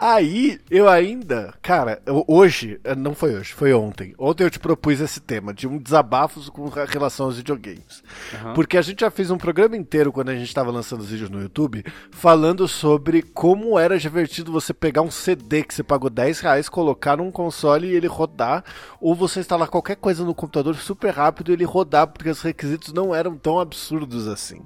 Aí, 0.00 0.58
eu 0.70 0.88
ainda, 0.88 1.52
cara, 1.60 2.00
eu- 2.06 2.24
hoje, 2.26 2.80
eh, 2.82 2.94
não 2.94 3.14
foi 3.14 3.34
hoje, 3.36 3.52
foi 3.52 3.72
ontem. 3.74 4.14
Ontem 4.18 4.44
eu 4.44 4.50
te 4.50 4.58
propus 4.58 4.98
esse 4.98 5.20
tema 5.20 5.52
de 5.52 5.68
um 5.68 5.76
desabafo 5.76 6.50
com 6.50 6.68
relação 6.68 7.26
aos 7.26 7.36
videogames. 7.36 8.02
Aham. 8.34 8.54
Porque 8.54 8.78
a 8.78 8.82
gente 8.82 9.00
já 9.00 9.10
fez 9.10 9.30
um 9.30 9.36
programa 9.36 9.76
inteiro 9.76 10.10
quando 10.10 10.30
a 10.30 10.34
gente 10.34 10.48
estava 10.48 10.70
lançando 10.70 11.00
os 11.00 11.10
vídeos 11.10 11.28
no 11.28 11.42
YouTube, 11.42 11.84
falando 12.10 12.66
sobre 12.66 13.20
como 13.20 13.78
era 13.78 13.98
divertido 13.98 14.50
você 14.50 14.72
pegar 14.72 15.02
um 15.02 15.10
CD 15.10 15.62
que 15.62 15.74
você 15.74 15.82
pagou 15.82 16.08
10 16.08 16.40
reais, 16.40 16.66
colocar 16.68 17.18
num 17.18 17.30
console 17.30 17.88
e 17.88 17.94
ele 17.94 18.06
rodar, 18.06 18.64
ou 19.00 19.14
você 19.14 19.40
instalar 19.40 19.68
qualquer 19.68 19.96
coisa 19.96 20.24
no 20.24 20.34
computador 20.34 20.74
super 20.76 21.10
rápido 21.12 21.50
e 21.50 21.52
ele 21.52 21.64
rodar, 21.64 22.06
porque 22.06 22.30
os 22.30 22.40
requisitos 22.40 22.94
não 22.94 23.14
eram 23.14 23.36
tão 23.36 23.60
absurdos 23.60 24.26
assim. 24.26 24.62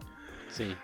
Sim, 0.48 0.76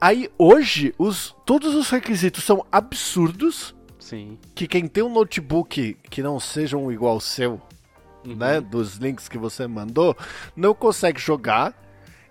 Aí 0.00 0.28
hoje, 0.38 0.94
os, 0.98 1.34
todos 1.44 1.74
os 1.74 1.88
requisitos 1.90 2.44
são 2.44 2.64
absurdos 2.70 3.74
sim. 3.98 4.38
que 4.54 4.66
quem 4.68 4.86
tem 4.86 5.02
um 5.02 5.12
notebook 5.12 5.96
que 6.10 6.22
não 6.22 6.38
seja 6.38 6.76
um 6.76 6.92
igual 6.92 7.14
ao 7.14 7.20
seu, 7.20 7.60
Uhum. 8.26 8.34
né, 8.34 8.60
dos 8.60 8.96
links 8.96 9.28
que 9.28 9.38
você 9.38 9.68
mandou, 9.68 10.16
não 10.56 10.74
consegue 10.74 11.20
jogar. 11.20 11.72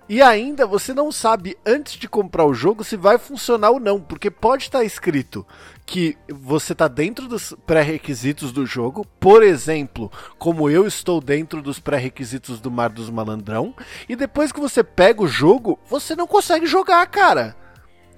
E 0.08 0.22
ainda 0.22 0.68
você 0.68 0.94
não 0.94 1.12
sabe 1.12 1.58
antes 1.66 1.94
de 1.94 2.08
comprar 2.08 2.46
o 2.46 2.54
jogo 2.54 2.84
se 2.84 2.96
vai 2.96 3.18
funcionar 3.18 3.72
ou 3.72 3.80
não, 3.80 4.00
porque 4.00 4.30
pode 4.30 4.66
estar 4.66 4.84
escrito 4.84 5.46
que 5.84 6.16
você 6.30 6.74
está 6.74 6.88
dentro 6.88 7.28
dos 7.28 7.56
pré-requisitos 7.66 8.52
do 8.52 8.68
jogo, 8.68 9.04
por 9.20 9.42
exemplo, 9.42 10.12
como 10.38 10.70
eu 10.70 10.86
estou 10.86 11.20
dentro 11.20 11.60
dos 11.60 11.80
pré-requisitos 11.80 12.60
do 12.60 12.70
Mar 12.70 12.90
dos 12.90 13.10
Malandrão, 13.10 13.74
e 14.08 14.16
depois 14.16 14.52
que 14.52 14.60
você 14.60 14.84
pega 14.84 15.24
o 15.24 15.28
jogo, 15.28 15.80
você 15.90 16.16
não 16.16 16.28
consegue 16.28 16.68
jogar, 16.68 17.06
cara. 17.08 17.56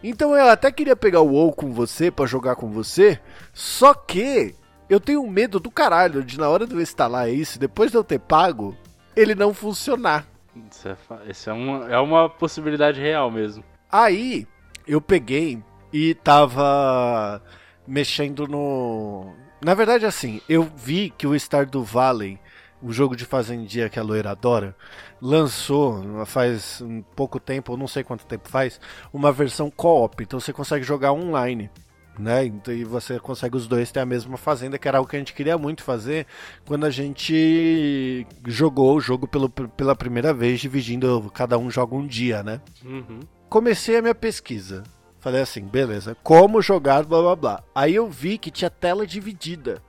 Então 0.03 0.36
eu 0.36 0.50
até 0.50 0.72
queria 0.72 0.96
pegar 0.96 1.22
o 1.22 1.32
WoW 1.32 1.53
com 1.53 1.72
você 1.72 2.12
pra 2.12 2.25
jogar 2.25 2.56
com 2.58 2.70
você, 2.70 3.17
só 3.53 3.94
que 3.94 4.53
eu 4.89 5.00
tenho 5.00 5.25
medo 5.25 5.58
do 5.58 5.72
caralho 5.72 6.22
de 6.22 6.38
na 6.38 6.50
hora 6.50 6.67
de 6.67 6.74
eu 6.74 6.82
instalar 6.82 7.29
isso, 7.29 7.58
depois 7.58 7.91
de 7.91 7.98
eu 7.98 8.03
ter 8.03 8.20
pago, 8.20 8.75
ele 9.15 9.34
não 9.34 9.53
funcionar. 9.53 10.25
Isso, 10.72 10.88
é, 10.88 10.98
isso 11.30 11.50
é, 11.50 11.54
uma, 11.54 11.92
é 11.92 12.00
uma 12.00 12.30
possibilidade 12.30 13.00
real 13.00 13.30
mesmo. 13.32 13.64
Aí 13.92 14.48
eu 14.88 15.02
peguei 15.02 15.62
e 15.92 16.14
tava 16.14 17.42
mexendo 17.88 18.48
no. 18.48 19.34
Na 19.64 19.74
verdade, 19.74 20.06
assim, 20.06 20.42
eu 20.48 20.64
vi 20.64 21.10
que 21.10 21.26
o 21.26 21.36
Stardew 21.36 21.84
Valley, 21.84 22.40
o 22.82 22.92
jogo 22.92 23.16
de 23.16 23.26
fazendia 23.26 23.90
que 23.90 24.00
a 24.00 24.04
loira 24.04 24.32
adora, 24.32 24.76
lançou 25.22 26.26
faz 26.26 26.82
um 26.82 27.02
pouco 27.02 27.40
tempo, 27.40 27.76
não 27.76 27.88
sei 27.88 28.04
quanto 28.04 28.26
tempo 28.26 28.48
faz, 28.50 28.80
uma 29.12 29.32
versão 29.32 29.72
co-op. 29.72 30.24
Então 30.24 30.40
você 30.40 30.54
consegue 30.54 30.84
jogar 30.84 31.12
online. 31.12 31.70
Né? 32.18 32.46
Então, 32.46 32.74
E 32.74 32.84
você 32.84 33.20
consegue 33.20 33.56
os 33.56 33.68
dois 33.68 33.92
ter 33.92 34.00
a 34.00 34.06
mesma 34.06 34.38
fazenda, 34.38 34.78
que 34.78 34.88
era 34.88 34.98
algo 34.98 35.10
que 35.10 35.16
a 35.16 35.20
gente 35.20 35.34
queria 35.34 35.58
muito 35.58 35.84
fazer 35.84 36.26
quando 36.66 36.86
a 36.86 36.90
gente 36.90 38.26
jogou 38.46 38.96
o 38.96 39.00
jogo 39.00 39.28
pelo, 39.28 39.50
pela 39.50 39.96
primeira 39.96 40.34
vez, 40.34 40.60
dividindo, 40.60 41.30
cada 41.34 41.58
um 41.58 41.70
joga 41.70 41.96
um 41.96 42.08
dia, 42.08 42.42
né? 42.42 42.60
Uhum. 42.84 43.20
comecei 43.50 43.98
a 43.98 44.02
minha 44.02 44.16
pesquisa. 44.16 44.84
Falei 45.20 45.42
assim, 45.42 45.62
beleza, 45.62 46.16
como 46.24 46.62
jogar, 46.62 47.04
blá 47.04 47.22
blá 47.22 47.36
blá. 47.36 47.64
Aí 47.76 47.94
eu 47.96 48.08
vi 48.10 48.38
que 48.38 48.52
tinha 48.52 48.70
tela 48.70 49.06
dividida. 49.06 49.82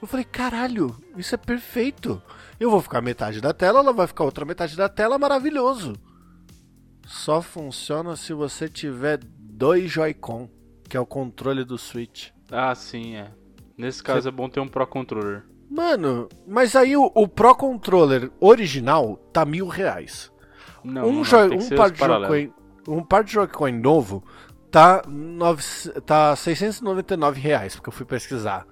Eu 0.00 0.06
falei, 0.06 0.24
caralho, 0.24 0.94
isso 1.16 1.34
é 1.34 1.38
perfeito. 1.38 2.20
Eu 2.60 2.70
vou 2.70 2.80
ficar 2.82 3.00
metade 3.00 3.40
da 3.40 3.52
tela, 3.52 3.80
ela 3.80 3.92
vai 3.92 4.06
ficar 4.06 4.24
outra 4.24 4.44
metade 4.44 4.76
da 4.76 4.88
tela, 4.88 5.18
maravilhoso. 5.18 5.94
Só 7.06 7.40
funciona 7.40 8.16
se 8.16 8.32
você 8.32 8.68
tiver 8.68 9.20
dois 9.38 9.90
Joy-Con, 9.90 10.48
que 10.88 10.96
é 10.96 11.00
o 11.00 11.06
controle 11.06 11.64
do 11.64 11.78
Switch. 11.78 12.30
Ah, 12.50 12.74
sim, 12.74 13.16
é. 13.16 13.30
Nesse 13.76 14.02
caso 14.02 14.28
é 14.28 14.30
bom 14.30 14.48
ter 14.48 14.60
um 14.60 14.68
Pro 14.68 14.86
Controller. 14.86 15.44
Mano, 15.68 16.28
mas 16.46 16.76
aí 16.76 16.96
o, 16.96 17.10
o 17.14 17.28
Pro 17.28 17.54
Controller 17.54 18.30
original 18.40 19.16
tá 19.32 19.44
mil 19.44 19.66
reais. 19.66 20.30
Não, 20.82 21.08
um, 21.08 21.22
não, 21.22 21.58
um 21.58 21.68
par 21.76 21.90
de. 21.90 21.98
Joy-Con 21.98 22.52
um 22.88 23.02
par 23.02 23.24
de 23.24 23.32
Joy-Con 23.32 23.72
novo 23.72 24.22
tá, 24.70 25.02
nove, 25.08 25.62
tá 26.04 26.36
699 26.36 27.40
reais, 27.40 27.74
porque 27.74 27.88
eu 27.88 27.92
fui 27.92 28.06
pesquisar. 28.06 28.66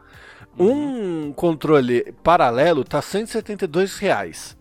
Uhum. 0.59 1.29
Um 1.29 1.33
controle 1.33 2.13
paralelo 2.23 2.85
tá 2.85 3.03
172 3.03 3.97
reais. 3.97 4.57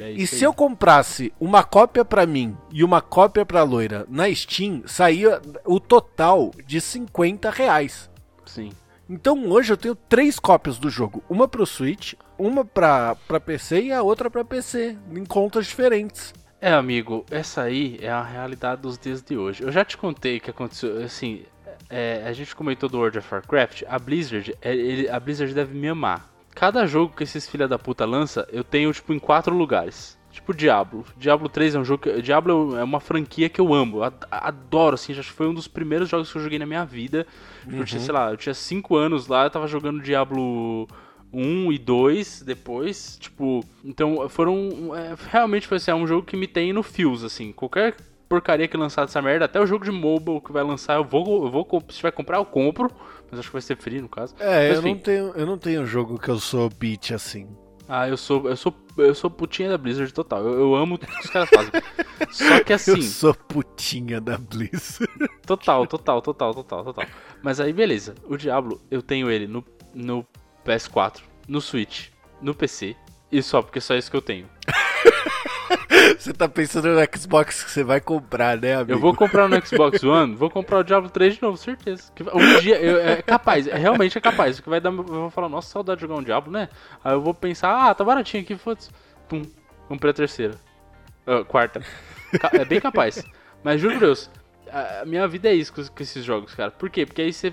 É 0.00 0.10
E 0.12 0.26
se 0.26 0.36
aí. 0.36 0.42
eu 0.42 0.52
comprasse 0.54 1.32
uma 1.40 1.62
cópia 1.64 2.04
pra 2.04 2.24
mim 2.26 2.56
e 2.72 2.84
uma 2.84 3.00
cópia 3.00 3.44
pra 3.44 3.62
loira 3.62 4.06
na 4.08 4.32
Steam, 4.34 4.82
saía 4.86 5.40
o 5.64 5.78
total 5.80 6.50
de 6.66 6.80
50 6.80 7.50
reais. 7.50 8.08
Sim. 8.46 8.70
Então 9.10 9.48
hoje 9.48 9.72
eu 9.72 9.76
tenho 9.76 9.94
três 9.94 10.38
cópias 10.38 10.78
do 10.78 10.90
jogo. 10.90 11.22
Uma 11.28 11.48
pro 11.48 11.64
Switch, 11.66 12.14
uma 12.38 12.64
pra, 12.64 13.14
pra 13.26 13.40
PC 13.40 13.82
e 13.84 13.92
a 13.92 14.02
outra 14.02 14.30
pra 14.30 14.44
PC, 14.44 14.96
em 15.10 15.24
contas 15.24 15.66
diferentes. 15.66 16.32
É, 16.60 16.72
amigo, 16.72 17.24
essa 17.30 17.62
aí 17.62 17.98
é 18.02 18.10
a 18.10 18.22
realidade 18.22 18.82
dos 18.82 18.98
dias 18.98 19.22
de 19.22 19.36
hoje. 19.36 19.62
Eu 19.62 19.70
já 19.72 19.84
te 19.84 19.96
contei 19.96 20.36
o 20.38 20.40
que 20.40 20.50
aconteceu, 20.50 21.02
assim, 21.02 21.44
é, 21.88 22.22
a 22.26 22.32
gente 22.32 22.54
comentou 22.54 22.88
do 22.88 22.98
World 22.98 23.16
of 23.18 23.32
Warcraft, 23.32 23.84
a 23.88 23.98
Blizzard, 23.98 24.54
é, 24.60 24.74
ele- 24.74 25.08
a 25.08 25.18
Blizzard 25.20 25.54
deve 25.54 25.72
me 25.74 25.88
amar. 25.88 26.28
Cada 26.58 26.86
jogo 26.86 27.14
que 27.16 27.22
esses 27.22 27.48
filha 27.48 27.68
da 27.68 27.78
puta 27.78 28.04
lança, 28.04 28.46
eu 28.52 28.64
tenho, 28.64 28.92
tipo, 28.92 29.12
em 29.12 29.18
quatro 29.18 29.54
lugares. 29.54 30.18
Tipo 30.30 30.52
Diablo. 30.54 31.04
Diablo 31.16 31.48
3 31.48 31.74
é 31.74 31.78
um 31.78 31.84
jogo 31.84 32.02
que... 32.02 32.20
Diablo 32.22 32.76
é 32.76 32.84
uma 32.84 33.00
franquia 33.00 33.48
que 33.48 33.60
eu 33.60 33.72
amo. 33.72 34.02
Ad- 34.02 34.26
Adoro, 34.30 34.94
assim. 34.94 35.14
Já 35.14 35.22
foi 35.22 35.48
um 35.48 35.54
dos 35.54 35.66
primeiros 35.68 36.08
jogos 36.08 36.30
que 36.30 36.38
eu 36.38 36.42
joguei 36.42 36.58
na 36.58 36.66
minha 36.66 36.84
vida. 36.84 37.26
Eu 37.66 37.84
tinha, 37.84 38.00
sei 38.00 38.12
lá, 38.12 38.30
eu 38.30 38.36
tinha 38.36 38.54
5 38.54 38.94
anos 38.96 39.26
lá, 39.26 39.44
eu 39.44 39.50
tava 39.50 39.66
jogando 39.66 40.02
Diablo 40.02 40.86
1 41.32 41.72
e 41.72 41.78
2 41.78 42.42
depois. 42.42 43.16
Tipo, 43.20 43.64
então 43.84 44.28
foram. 44.28 44.94
é, 44.94 45.14
realmente 45.30 45.66
foi 45.66 45.78
assim, 45.78 45.90
é 45.90 45.94
um 45.94 46.06
jogo 46.06 46.26
que 46.26 46.36
me 46.36 46.46
tem 46.46 46.72
no 46.72 46.82
fios, 46.82 47.24
assim. 47.24 47.52
Qualquer 47.52 47.96
porcaria 48.28 48.68
que 48.68 48.76
lançar 48.76 49.04
dessa 49.04 49.22
merda, 49.22 49.46
até 49.46 49.60
o 49.60 49.66
jogo 49.66 49.84
de 49.84 49.90
mobile 49.90 50.40
que 50.40 50.52
vai 50.52 50.62
lançar, 50.62 50.96
eu 50.96 51.04
vou, 51.04 51.44
eu 51.44 51.50
vou 51.50 51.84
se 51.88 52.02
vai 52.02 52.12
comprar, 52.12 52.38
eu 52.38 52.44
compro. 52.44 52.90
Mas 53.30 53.40
acho 53.40 53.48
que 53.48 53.52
vai 53.52 53.62
ser 53.62 53.76
free 53.76 54.00
no 54.00 54.08
caso. 54.08 54.34
É, 54.38 54.68
Mas, 54.68 54.76
eu 54.76 54.82
não, 54.82 54.98
tenho, 54.98 55.32
eu 55.34 55.46
não 55.46 55.58
tenho 55.58 55.86
jogo 55.86 56.18
que 56.18 56.28
eu 56.28 56.38
sou 56.38 56.68
beat 56.70 57.12
assim. 57.12 57.46
Ah, 57.88 58.06
eu 58.06 58.18
sou, 58.18 58.48
eu 58.48 58.56
sou, 58.56 58.74
eu 58.98 59.14
sou 59.14 59.30
putinha 59.30 59.70
da 59.70 59.78
Blizzard 59.78 60.12
total. 60.12 60.44
Eu, 60.44 60.60
eu 60.60 60.74
amo 60.74 60.98
tudo 60.98 61.10
que 61.10 61.24
os 61.24 61.30
caras 61.30 61.48
fazem. 61.48 61.72
Só 62.30 62.60
que 62.62 62.72
Eu 62.72 62.76
assim, 62.76 63.00
sou 63.00 63.34
putinha 63.34 64.20
da 64.20 64.36
Blizz. 64.36 64.98
total, 65.46 65.86
total, 65.86 66.20
total, 66.20 66.54
total, 66.54 66.84
total. 66.84 67.06
Mas 67.42 67.60
aí 67.60 67.72
beleza, 67.72 68.14
o 68.24 68.36
Diablo, 68.36 68.80
eu 68.90 69.00
tenho 69.00 69.30
ele 69.30 69.46
no, 69.46 69.64
no 69.94 70.26
PS4, 70.66 71.20
no 71.48 71.62
Switch, 71.62 72.08
no 72.42 72.54
PC. 72.54 72.94
E 73.32 73.42
só, 73.42 73.62
porque 73.62 73.80
só 73.80 73.94
isso 73.94 74.10
que 74.10 74.16
eu 74.16 74.22
tenho. 74.22 74.46
Você 76.18 76.32
tá 76.32 76.48
pensando 76.48 76.88
no 76.88 77.00
Xbox 77.18 77.62
que 77.64 77.70
você 77.70 77.84
vai 77.84 78.00
comprar, 78.00 78.56
né, 78.58 78.74
amigo? 78.74 78.92
Eu 78.92 78.98
vou 78.98 79.14
comprar 79.14 79.48
no 79.48 79.64
Xbox 79.66 80.02
One, 80.02 80.34
vou 80.34 80.50
comprar 80.50 80.78
o 80.78 80.82
Diablo 80.84 81.08
3 81.10 81.34
de 81.36 81.42
novo, 81.42 81.56
certeza. 81.56 82.10
Que 82.14 82.22
um 82.22 82.60
dia, 82.60 82.80
eu- 82.80 82.98
é 83.00 83.22
capaz, 83.22 83.66
é, 83.66 83.76
realmente 83.76 84.16
é 84.16 84.20
capaz. 84.20 84.56
Porque 84.56 84.70
vai 84.70 84.80
dar, 84.80 84.90
eu 84.90 85.02
vou 85.04 85.30
falar, 85.30 85.48
nossa, 85.48 85.70
saudade 85.70 86.00
de 86.00 86.06
jogar 86.06 86.20
um 86.20 86.22
Diablo, 86.22 86.50
né? 86.52 86.68
Aí 87.04 87.12
eu 87.12 87.20
vou 87.20 87.34
pensar, 87.34 87.88
ah, 87.90 87.94
tá 87.94 88.02
baratinho 88.04 88.42
aqui, 88.42 88.56
foda-se. 88.56 88.90
Pum, 89.28 89.42
comprei 89.88 90.10
a 90.10 90.14
terceira. 90.14 90.54
Ah, 91.26 91.44
quarta. 91.44 91.82
É 92.52 92.64
bem 92.64 92.80
capaz. 92.80 93.24
Mas 93.62 93.80
juro 93.80 93.94
por 93.94 94.00
Deus, 94.00 94.30
a 94.72 95.04
minha 95.04 95.26
vida 95.26 95.48
é 95.48 95.54
isso 95.54 95.72
com, 95.72 95.82
com, 95.82 96.02
esses 96.02 96.24
jogos, 96.24 96.54
cara. 96.54 96.70
Por 96.70 96.90
quê? 96.90 97.06
Porque 97.06 97.22
aí 97.22 97.32
você. 97.32 97.52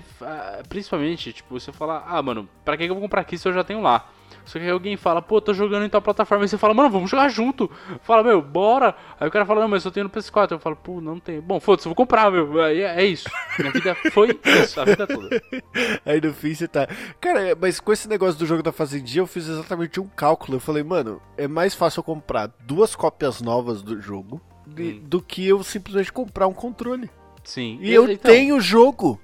Principalmente, 0.68 1.32
tipo, 1.32 1.58
você 1.58 1.72
fala, 1.72 2.04
ah, 2.06 2.22
mano, 2.22 2.48
pra 2.64 2.76
que 2.76 2.84
eu 2.84 2.94
vou 2.94 3.02
comprar 3.02 3.22
aqui 3.22 3.36
se 3.36 3.46
eu 3.48 3.52
já 3.52 3.64
tenho 3.64 3.80
lá? 3.80 4.08
Só 4.46 4.60
que 4.60 4.68
alguém 4.68 4.96
fala, 4.96 5.20
pô, 5.20 5.40
tô 5.40 5.52
jogando 5.52 5.84
em 5.84 5.88
tal 5.88 6.00
plataforma. 6.00 6.44
E 6.44 6.48
você 6.48 6.56
fala, 6.56 6.72
mano, 6.72 6.88
vamos 6.88 7.10
jogar 7.10 7.28
junto. 7.28 7.68
Fala, 8.02 8.22
meu, 8.22 8.40
bora. 8.40 8.94
Aí 9.18 9.26
o 9.26 9.30
cara 9.30 9.44
fala, 9.44 9.60
não, 9.60 9.68
mas 9.68 9.84
eu 9.84 9.90
tenho 9.90 10.04
no 10.04 10.10
PS4. 10.10 10.52
Eu 10.52 10.58
falo, 10.60 10.76
pô, 10.76 11.00
não 11.00 11.18
tem. 11.18 11.40
Bom, 11.40 11.58
foda-se, 11.58 11.88
vou 11.88 11.96
comprar, 11.96 12.30
meu. 12.30 12.62
Aí 12.62 12.80
é, 12.80 13.02
é 13.02 13.04
isso. 13.04 13.28
Minha 13.58 13.72
vida 13.72 13.94
foi 14.12 14.38
isso, 14.44 14.80
a 14.80 14.84
vida 14.84 15.06
toda. 15.06 15.28
Aí 16.06 16.20
no 16.20 16.32
fim 16.32 16.54
você 16.54 16.68
tá. 16.68 16.86
Cara, 17.20 17.56
mas 17.60 17.80
com 17.80 17.92
esse 17.92 18.08
negócio 18.08 18.38
do 18.38 18.46
jogo 18.46 18.62
da 18.62 18.70
Fazendinha, 18.70 19.22
eu 19.22 19.26
fiz 19.26 19.48
exatamente 19.48 20.00
um 20.00 20.06
cálculo. 20.06 20.56
Eu 20.56 20.60
falei, 20.60 20.84
mano, 20.84 21.20
é 21.36 21.48
mais 21.48 21.74
fácil 21.74 22.00
eu 22.00 22.04
comprar 22.04 22.48
duas 22.60 22.94
cópias 22.94 23.42
novas 23.42 23.82
do 23.82 24.00
jogo 24.00 24.40
hum. 24.66 25.00
do 25.02 25.20
que 25.20 25.46
eu 25.46 25.62
simplesmente 25.62 26.12
comprar 26.12 26.46
um 26.46 26.52
controle. 26.52 27.10
Sim. 27.44 27.78
E, 27.80 27.90
e 27.90 27.94
eu 27.94 28.10
então... 28.10 28.30
tenho 28.30 28.56
o 28.56 28.60
jogo. 28.60 29.20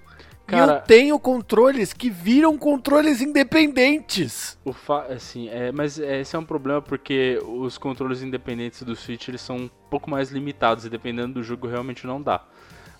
Cara, 0.46 0.72
e 0.72 0.76
eu 0.76 0.80
tenho 0.82 1.18
controles 1.18 1.92
que 1.92 2.10
viram 2.10 2.58
controles 2.58 3.20
independentes. 3.20 4.58
O 4.64 4.72
fa 4.72 5.06
assim, 5.06 5.48
é, 5.48 5.72
mas 5.72 5.98
esse 5.98 6.34
é 6.36 6.38
um 6.38 6.44
problema 6.44 6.82
porque 6.82 7.40
os 7.46 7.78
controles 7.78 8.22
independentes 8.22 8.82
do 8.82 8.94
Switch 8.94 9.28
eles 9.28 9.40
são 9.40 9.56
um 9.56 9.70
pouco 9.88 10.10
mais 10.10 10.30
limitados 10.30 10.84
e 10.84 10.90
dependendo 10.90 11.34
do 11.34 11.42
jogo 11.42 11.66
realmente 11.66 12.06
não 12.06 12.20
dá. 12.20 12.44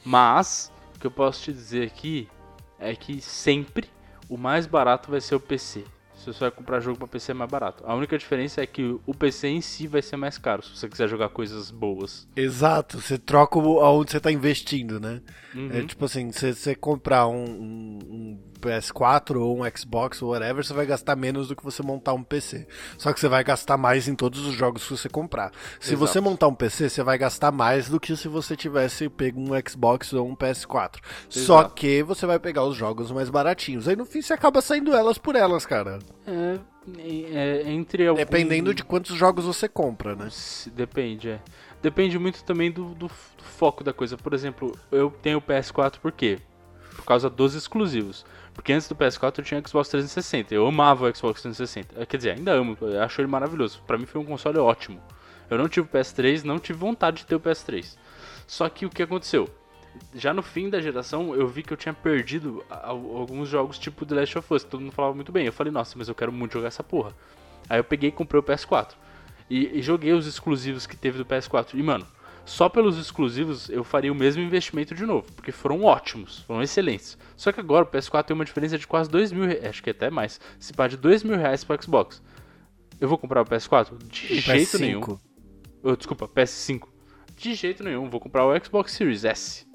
Mas 0.05 0.73
o 0.97 0.99
que 0.99 1.07
eu 1.07 1.11
posso 1.11 1.43
te 1.43 1.53
dizer 1.53 1.87
aqui 1.87 2.29
é 2.79 2.95
que 2.95 3.21
sempre 3.21 3.89
o 4.29 4.37
mais 4.37 4.67
barato 4.67 5.11
vai 5.11 5.21
ser 5.21 5.35
o 5.35 5.41
PC 5.41 5.85
se 6.15 6.27
você 6.27 6.41
vai 6.41 6.51
comprar 6.51 6.81
jogo 6.81 6.99
para 6.99 7.09
PC 7.09 7.33
é 7.33 7.35
mais 7.35 7.51
barato. 7.51 7.83
A 7.87 7.95
única 7.95 8.17
diferença 8.17 8.63
é 8.63 8.67
que 8.67 8.99
o 9.07 9.15
PC 9.15 9.49
em 9.49 9.61
si 9.61 9.87
vai 9.87 10.03
ser 10.03 10.17
mais 10.17 10.39
caro, 10.39 10.63
se 10.63 10.77
você 10.77 10.89
quiser 10.89 11.09
jogar 11.09 11.29
coisas 11.31 11.71
boas. 11.71 12.29
Exato, 12.37 13.01
você 13.01 13.19
troca 13.19 13.59
aonde 13.59 14.11
você 14.11 14.19
está 14.19 14.31
investindo, 14.31 15.01
né? 15.01 15.21
Uhum. 15.55 15.71
É 15.73 15.83
tipo 15.83 16.05
assim, 16.05 16.31
se 16.33 16.55
você 16.55 16.75
comprar 16.75 17.27
um, 17.27 17.45
um, 17.45 17.99
um 18.11 18.39
PS4 18.61 19.41
ou 19.41 19.61
um 19.61 19.77
Xbox 19.77 20.23
ou 20.23 20.31
whatever, 20.31 20.65
você 20.65 20.73
vai 20.73 20.87
gastar 20.87 21.17
menos 21.17 21.49
do 21.49 21.57
que 21.57 21.65
você 21.65 21.83
montar 21.83 22.15
um 22.15 22.23
PC. 22.23 22.67
Só 22.97 23.13
que 23.13 23.19
você 23.19 23.29
vai 23.29 23.43
gastar 23.43 23.77
mais 23.77 24.07
em 24.07 24.15
todos 24.15 24.47
os 24.47 24.55
jogos 24.55 24.85
que 24.85 24.97
você 24.97 25.09
comprar. 25.09 25.51
Se 25.81 25.95
Exato. 25.95 25.99
você 25.99 26.21
montar 26.21 26.47
um 26.47 26.55
PC, 26.55 26.89
você 26.89 27.03
vai 27.03 27.19
gastar 27.19 27.51
mais 27.51 27.89
do 27.89 27.99
que 27.99 28.17
se 28.17 28.29
você 28.29 28.57
tivesse 28.57 29.09
pego 29.09 29.41
um 29.41 29.51
Xbox 29.69 30.13
ou 30.13 30.29
um 30.29 30.37
PS4. 30.37 30.97
Exato. 30.97 31.01
Só 31.31 31.65
que 31.65 32.03
você 32.03 32.25
vai 32.25 32.39
pegar 32.39 32.65
os 32.65 32.77
jogos 32.77 33.11
mais 33.11 33.29
baratinhos. 33.29 33.89
Aí 33.89 33.97
no 33.97 34.07
fim 34.07 34.23
você 34.23 34.33
acaba 34.33 34.63
saindo 34.63 34.95
elas 34.95 35.19
por 35.19 35.35
elas, 35.35 35.67
cara. 35.67 35.99
É, 36.27 36.59
é, 36.99 37.63
é 37.63 37.71
entre 37.71 38.07
algum... 38.07 38.19
Dependendo 38.19 38.75
de 38.75 38.85
quantos 38.85 39.17
jogos 39.17 39.45
você 39.45 39.69
compra, 39.69 40.15
né? 40.15 40.29
Depende, 40.75 41.31
é. 41.31 41.41
Depende 41.83 42.19
muito 42.19 42.45
também 42.45 42.71
do, 42.71 42.91
do, 42.91 43.09
do 43.09 43.45
foco 43.45 43.83
da 43.83 43.93
coisa. 43.93 44.17
Por 44.17 44.33
exemplo, 44.33 44.77
eu 44.91 45.11
tenho 45.23 45.39
o 45.39 45.43
PS4 45.43 45.99
por 45.99 46.13
quê? 46.13 46.39
Por 46.95 47.05
causa 47.05 47.29
dos 47.29 47.55
exclusivos. 47.55 48.25
Porque 48.55 48.73
antes 48.73 48.87
do 48.89 48.95
PS4 48.95 49.39
eu 49.39 49.45
tinha 49.45 49.63
Xbox 49.67 49.89
360. 49.89 50.55
Eu 50.55 50.67
amava 50.67 51.09
o 51.09 51.17
Xbox 51.17 51.43
360. 51.43 52.07
Quer 52.07 52.17
dizer, 52.17 52.31
ainda 52.33 52.53
amo. 52.53 52.77
Acho 53.03 53.21
ele 53.21 53.29
maravilhoso. 53.29 53.83
Para 53.87 53.99
mim 53.99 54.07
foi 54.07 54.21
um 54.21 54.25
console 54.25 54.59
ótimo. 54.59 55.01
Eu 55.51 55.59
não 55.59 55.69
tive 55.69 55.87
o 55.87 55.91
PS3, 55.91 56.45
não 56.45 56.59
tive 56.59 56.79
vontade 56.79 57.19
de 57.19 57.27
ter 57.27 57.35
o 57.35 57.41
PS3. 57.41 57.97
Só 58.47 58.69
que 58.69 58.87
o 58.87 58.91
que 58.91 59.03
aconteceu? 59.03 59.49
Já 60.15 60.33
no 60.33 60.43
fim 60.43 60.71
da 60.71 60.81
geração, 60.81 61.35
eu 61.35 61.47
vi 61.47 61.63
que 61.63 61.73
eu 61.73 61.77
tinha 61.77 61.93
perdido 61.93 62.65
alguns 62.71 63.49
jogos 63.49 63.79
tipo 63.79 64.07
The 64.07 64.15
Last 64.15 64.39
of 64.39 64.55
Us, 64.55 64.65
que 64.65 64.71
todo 64.71 64.81
mundo 64.81 64.93
falava 64.93 65.15
muito 65.15 65.33
bem. 65.33 65.47
Eu 65.47 65.53
falei, 65.53 65.73
nossa, 65.73 65.95
mas 65.97 66.09
eu 66.09 66.15
quero 66.15 66.33
muito 66.33 66.53
jogar 66.53 66.69
essa 66.69 66.83
porra. 66.83 67.13
Aí 67.69 67.79
eu 67.79 67.85
peguei 67.85 68.09
e 68.09 68.13
comprei 68.13 68.39
o 68.39 68.43
PS4. 68.43 68.95
E, 69.49 69.79
e 69.79 69.83
joguei 69.83 70.13
os 70.13 70.27
exclusivos 70.27 70.87
que 70.87 70.97
teve 70.97 71.19
do 71.19 71.27
PS4. 71.27 71.75
E, 71.75 71.83
mano, 71.83 72.07
só 72.45 72.69
pelos 72.69 72.99
exclusivos 72.99 73.69
eu 73.69 73.85
faria 73.85 74.13
o 74.13 74.15
mesmo 74.15 74.43
investimento 74.43 74.95
de 74.95 75.07
novo, 75.07 75.31
porque 75.33 75.53
foram 75.53 75.85
ótimos, 75.85 76.41
foram 76.41 76.63
excelentes. 76.63 77.17
Só 77.37 77.53
que 77.53 77.61
agora 77.61 77.85
o 77.85 77.89
PS4 77.89 78.25
tem 78.25 78.35
uma 78.35 78.45
diferença 78.45 78.77
de 78.77 78.87
quase 78.87 79.09
2 79.11 79.33
mil 79.33 79.45
reais, 79.45 79.65
acho 79.67 79.83
que 79.83 79.91
até 79.91 80.11
mais, 80.11 80.41
se 80.59 80.73
pá 80.73 80.89
de 80.89 80.97
2 80.97 81.23
mil 81.23 81.37
reais 81.37 81.63
pro 81.63 81.81
Xbox. 81.81 82.23
Eu 83.01 83.09
vou 83.09 83.19
comprar 83.19 83.43
o 83.43 83.47
PS4? 83.47 83.97
De 84.09 84.41
jeito 84.41 84.77
PS5. 84.77 84.81
nenhum. 84.81 85.19
Oh, 85.83 85.97
desculpa, 85.97 86.29
PS5. 86.29 86.89
De 87.37 87.55
jeito 87.55 87.83
nenhum, 87.83 88.09
vou 88.09 88.21
comprar 88.21 88.47
o 88.47 88.65
Xbox 88.65 88.93
Series 88.93 89.25
S. 89.25 89.67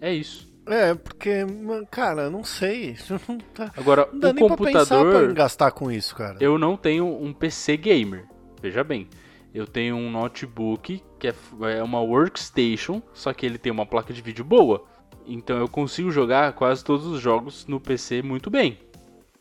É 0.00 0.12
isso. 0.12 0.46
É, 0.66 0.94
porque, 0.94 1.46
cara, 1.90 2.28
não 2.28 2.42
sei. 2.42 2.96
Tá, 3.54 3.72
Agora, 3.76 4.08
não 4.12 4.18
dá 4.18 4.30
o 4.30 4.32
nem 4.32 4.48
computador. 4.48 5.10
Pra, 5.10 5.24
pra 5.24 5.32
gastar 5.32 5.70
com 5.70 5.90
isso, 5.90 6.14
cara. 6.14 6.36
Eu 6.40 6.58
não 6.58 6.76
tenho 6.76 7.06
um 7.06 7.32
PC 7.32 7.76
gamer. 7.76 8.26
Veja 8.60 8.82
bem. 8.82 9.08
Eu 9.54 9.66
tenho 9.66 9.96
um 9.96 10.10
notebook 10.10 11.02
que 11.18 11.28
é, 11.28 11.34
é 11.78 11.82
uma 11.82 12.02
workstation, 12.02 13.00
só 13.14 13.32
que 13.32 13.46
ele 13.46 13.56
tem 13.56 13.72
uma 13.72 13.86
placa 13.86 14.12
de 14.12 14.20
vídeo 14.20 14.44
boa. 14.44 14.84
Então 15.26 15.56
eu 15.56 15.68
consigo 15.68 16.10
jogar 16.10 16.52
quase 16.52 16.84
todos 16.84 17.06
os 17.06 17.20
jogos 17.20 17.66
no 17.66 17.80
PC 17.80 18.22
muito 18.22 18.50
bem. 18.50 18.78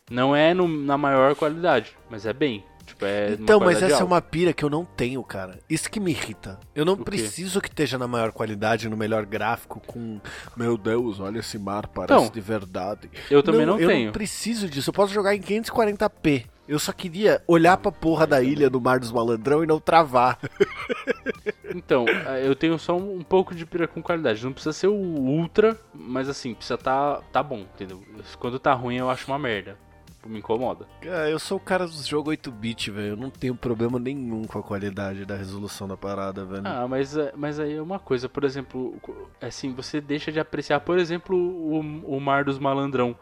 Não 0.10 0.36
é 0.36 0.54
no, 0.54 0.68
na 0.68 0.98
maior 0.98 1.36
qualidade, 1.36 1.98
mas 2.10 2.26
é 2.26 2.32
bem. 2.34 2.64
Tipo, 2.86 3.06
é 3.06 3.34
então, 3.34 3.60
mas 3.60 3.78
essa 3.78 3.96
alta. 3.96 4.04
é 4.04 4.06
uma 4.06 4.22
pira 4.22 4.54
que 4.54 4.64
eu 4.64 4.70
não 4.70 4.86
tenho, 4.86 5.24
cara. 5.24 5.60
Isso 5.70 5.90
que 5.90 6.00
me 6.00 6.12
irrita. 6.12 6.60
Eu 6.76 6.86
não 6.86 6.96
preciso 6.96 7.60
que 7.60 7.68
esteja 7.68 7.98
na 7.98 8.08
maior 8.08 8.32
qualidade, 8.32 8.88
no 8.88 8.96
melhor 8.96 9.26
gráfico, 9.26 9.82
com. 9.86 10.20
Meu 10.56 10.78
Deus, 10.78 11.20
olha 11.20 11.40
esse 11.40 11.58
mar, 11.58 11.88
parece 11.88 12.14
então, 12.14 12.32
de 12.32 12.42
verdade. 12.42 13.10
Eu 13.30 13.42
também 13.42 13.66
não, 13.66 13.74
não 13.74 13.80
eu 13.80 13.88
tenho. 13.88 14.02
Eu 14.02 14.06
não 14.08 14.14
preciso 14.14 14.70
disso. 14.70 14.90
Eu 14.90 14.94
posso 14.94 15.14
jogar 15.14 15.36
em 15.36 15.42
540p. 15.42 16.46
Eu 16.68 16.80
só 16.80 16.92
queria 16.92 17.44
olhar 17.48 17.78
pra 17.78 17.92
porra 17.92 18.26
da 18.26 18.42
ilha 18.42 18.70
do 18.72 18.82
Mar 18.82 19.00
dos 19.00 19.12
Malandrão 19.12 19.64
e 19.64 19.68
não 19.68 19.80
travar. 19.80 20.40
Então, 21.76 22.06
é, 22.08 22.48
eu 22.48 22.56
tenho 22.56 22.80
só 22.80 22.96
um 22.96 23.22
pouco 23.22 23.54
de 23.54 23.66
pira 23.66 23.86
com 23.86 24.02
qualidade. 24.02 24.44
Não 24.46 24.54
precisa 24.54 24.72
ser 24.72 24.88
o 24.88 24.94
ultra, 24.94 25.78
mas 25.94 26.30
assim, 26.30 26.54
precisa 26.54 26.78
tá, 26.78 27.22
tá 27.34 27.44
bom, 27.44 27.60
entendeu? 27.60 28.02
Quando 28.40 28.58
tá 28.58 28.74
ruim 28.74 28.96
eu 28.96 29.10
acho 29.10 29.28
uma 29.28 29.38
merda. 29.38 29.78
Me 30.26 30.40
incomoda. 30.40 30.88
É, 31.02 31.32
eu 31.32 31.38
sou 31.38 31.58
o 31.58 31.62
cara 31.62 31.86
dos 31.86 32.08
jogos 32.08 32.36
8-bit, 32.36 32.90
velho. 32.90 33.10
Eu 33.10 33.18
não 33.18 33.30
tenho 33.30 33.56
problema 33.56 34.00
nenhum 34.00 34.46
com 34.46 34.58
a 34.58 34.64
qualidade 34.64 35.26
da 35.26 35.36
resolução 35.36 35.88
da 35.88 35.96
parada, 35.96 36.44
velho. 36.44 36.64
Ah, 36.66 36.88
mas, 36.88 37.16
é, 37.16 37.32
mas 37.36 37.60
aí 37.60 37.76
é 37.76 37.82
uma 37.82 38.00
coisa, 38.00 38.28
por 38.28 38.44
exemplo, 38.44 38.96
assim, 39.40 39.74
você 39.74 40.02
deixa 40.02 40.32
de 40.32 40.40
apreciar, 40.40 40.80
por 40.80 40.98
exemplo, 40.98 41.38
o, 41.38 41.80
o 42.16 42.20
Mar 42.20 42.44
dos 42.44 42.58
Malandrão 42.58 43.16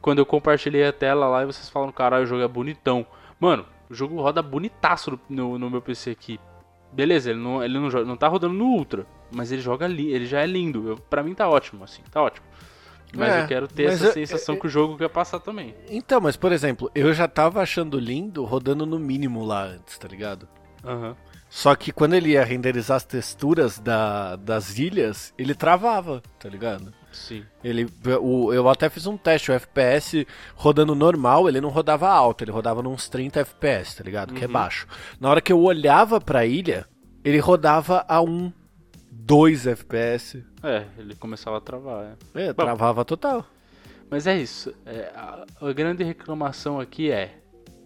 quando 0.00 0.18
eu 0.18 0.26
compartilhei 0.26 0.86
a 0.86 0.92
tela 0.92 1.28
lá 1.28 1.42
e 1.42 1.46
vocês 1.46 1.68
falam, 1.68 1.92
caralho, 1.92 2.24
o 2.24 2.26
jogo 2.26 2.42
é 2.42 2.48
bonitão. 2.48 3.06
Mano, 3.38 3.66
o 3.88 3.94
jogo 3.94 4.20
roda 4.20 4.42
bonitaço 4.42 5.18
no, 5.28 5.58
no 5.58 5.70
meu 5.70 5.82
PC 5.82 6.10
aqui. 6.10 6.40
Beleza, 6.92 7.30
ele 7.30 7.38
não, 7.38 7.62
ele 7.62 7.78
não, 7.78 7.88
não 8.04 8.16
tá 8.16 8.26
rodando 8.26 8.54
no 8.54 8.64
Ultra, 8.64 9.06
mas 9.30 9.52
ele 9.52 9.62
joga 9.62 9.84
ali, 9.84 10.12
ele 10.12 10.26
já 10.26 10.40
é 10.40 10.46
lindo. 10.46 10.88
Eu, 10.88 10.96
pra 10.96 11.22
mim 11.22 11.34
tá 11.34 11.48
ótimo, 11.48 11.84
assim, 11.84 12.02
tá 12.10 12.20
ótimo. 12.22 12.46
Mas 13.14 13.32
é, 13.32 13.42
eu 13.42 13.46
quero 13.46 13.68
ter 13.68 13.84
essa 13.84 14.06
eu, 14.06 14.12
sensação 14.12 14.54
eu, 14.54 14.60
que 14.60 14.66
o 14.66 14.70
jogo 14.70 14.96
quer 14.96 15.08
passar 15.08 15.40
também. 15.40 15.74
Então, 15.88 16.20
mas 16.20 16.36
por 16.36 16.52
exemplo, 16.52 16.90
eu 16.94 17.12
já 17.12 17.26
tava 17.26 17.60
achando 17.60 17.98
lindo 17.98 18.44
rodando 18.44 18.86
no 18.86 18.98
mínimo 18.98 19.44
lá 19.44 19.64
antes, 19.64 19.98
tá 19.98 20.06
ligado? 20.06 20.48
Uhum. 20.84 21.14
Só 21.48 21.74
que 21.74 21.90
quando 21.90 22.14
ele 22.14 22.30
ia 22.30 22.44
renderizar 22.44 22.96
as 22.96 23.04
texturas 23.04 23.78
da, 23.80 24.36
das 24.36 24.78
ilhas, 24.78 25.34
ele 25.36 25.52
travava, 25.52 26.22
tá 26.38 26.48
ligado? 26.48 26.94
Sim. 27.12 27.44
Ele, 27.62 27.88
o, 28.20 28.52
eu 28.54 28.68
até 28.68 28.88
fiz 28.88 29.04
um 29.06 29.16
teste, 29.16 29.50
o 29.50 29.54
FPS 29.54 30.24
rodando 30.54 30.94
normal, 30.94 31.48
ele 31.48 31.60
não 31.60 31.68
rodava 31.68 32.08
alto, 32.08 32.44
ele 32.44 32.52
rodava 32.52 32.86
uns 32.86 33.08
30 33.08 33.40
FPS, 33.40 33.96
tá 33.96 34.04
ligado? 34.04 34.30
Uhum. 34.30 34.36
Que 34.36 34.44
é 34.44 34.46
uhum. 34.46 34.52
baixo. 34.52 34.86
Na 35.18 35.28
hora 35.28 35.40
que 35.40 35.52
eu 35.52 35.60
olhava 35.60 36.20
pra 36.20 36.46
ilha, 36.46 36.86
ele 37.24 37.40
rodava 37.40 38.04
a 38.08 38.22
um 38.22 38.52
2 39.10 39.66
FPS. 39.66 40.44
É, 40.62 40.86
ele 40.98 41.14
começava 41.14 41.58
a 41.58 41.60
travar, 41.60 42.16
é. 42.34 42.46
É, 42.46 42.52
Bom, 42.52 42.62
travava 42.62 43.04
total. 43.04 43.44
Mas 44.10 44.26
é 44.26 44.36
isso. 44.36 44.74
É, 44.86 45.10
a, 45.14 45.44
a, 45.60 45.72
grande 45.72 46.02
reclamação 46.04 46.80
aqui 46.80 47.10
é, 47.10 47.36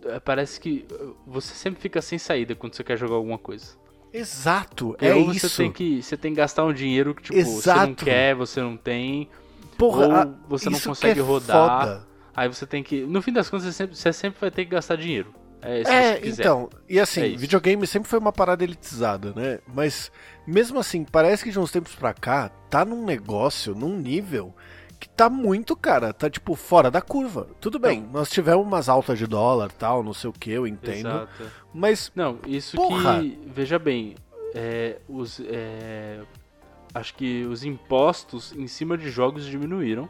é. 0.04 0.20
Parece 0.20 0.60
que 0.60 0.86
você 1.26 1.54
sempre 1.54 1.80
fica 1.80 2.00
sem 2.02 2.18
saída 2.18 2.54
quando 2.54 2.74
você 2.74 2.84
quer 2.84 2.96
jogar 2.96 3.16
alguma 3.16 3.38
coisa. 3.38 3.76
Exato, 4.12 4.96
é 5.00 5.12
ou 5.12 5.26
você 5.26 5.46
isso. 5.46 5.56
Tem 5.56 5.72
que, 5.72 6.02
você 6.02 6.16
tem 6.16 6.32
que 6.32 6.36
gastar 6.36 6.64
um 6.64 6.72
dinheiro 6.72 7.14
que, 7.14 7.24
tipo, 7.24 7.36
Exato. 7.36 7.80
você 7.80 7.86
não 7.86 7.94
quer, 7.94 8.34
você 8.34 8.60
não 8.60 8.76
tem. 8.76 9.28
Porra, 9.76 10.26
ou 10.26 10.34
você 10.48 10.70
não 10.70 10.78
consegue 10.78 11.18
é 11.18 11.22
rodar. 11.22 11.80
Foda. 11.80 12.06
Aí 12.34 12.48
você 12.48 12.66
tem 12.66 12.82
que. 12.82 13.02
No 13.02 13.20
fim 13.20 13.32
das 13.32 13.50
contas, 13.50 13.66
você 13.66 13.72
sempre, 13.72 13.96
você 13.96 14.12
sempre 14.12 14.40
vai 14.40 14.50
ter 14.50 14.64
que 14.64 14.70
gastar 14.70 14.96
dinheiro. 14.96 15.34
É, 15.64 15.82
é 15.82 16.28
então, 16.28 16.68
e 16.88 17.00
assim, 17.00 17.34
é 17.34 17.36
videogame 17.36 17.86
sempre 17.86 18.08
foi 18.08 18.18
uma 18.18 18.32
parada 18.32 18.62
elitizada, 18.62 19.32
né? 19.34 19.60
Mas 19.66 20.12
mesmo 20.46 20.78
assim, 20.78 21.04
parece 21.04 21.42
que 21.42 21.50
de 21.50 21.58
uns 21.58 21.72
tempos 21.72 21.94
pra 21.94 22.12
cá, 22.12 22.50
tá 22.68 22.84
num 22.84 23.04
negócio, 23.04 23.74
num 23.74 23.96
nível 23.96 24.54
que 25.04 25.08
tá 25.08 25.28
muito, 25.28 25.76
cara, 25.76 26.12
tá 26.12 26.30
tipo 26.30 26.54
fora 26.54 26.90
da 26.90 27.00
curva. 27.00 27.48
Tudo 27.60 27.78
bem, 27.78 28.00
não. 28.00 28.10
nós 28.12 28.30
tivemos 28.30 28.64
umas 28.66 28.88
altas 28.88 29.18
de 29.18 29.26
dólar 29.26 29.70
tal, 29.72 30.02
não 30.02 30.14
sei 30.14 30.30
o 30.30 30.32
que, 30.32 30.50
eu 30.50 30.66
entendo. 30.66 31.08
Exato. 31.08 31.50
Mas. 31.72 32.12
Não, 32.14 32.38
isso 32.46 32.76
porra. 32.76 33.20
que. 33.20 33.38
Veja 33.46 33.78
bem, 33.78 34.14
é, 34.54 34.98
os. 35.08 35.40
É, 35.40 36.20
acho 36.94 37.14
que 37.14 37.44
os 37.44 37.64
impostos 37.64 38.52
em 38.52 38.66
cima 38.66 38.96
de 38.96 39.10
jogos 39.10 39.44
diminuíram. 39.44 40.08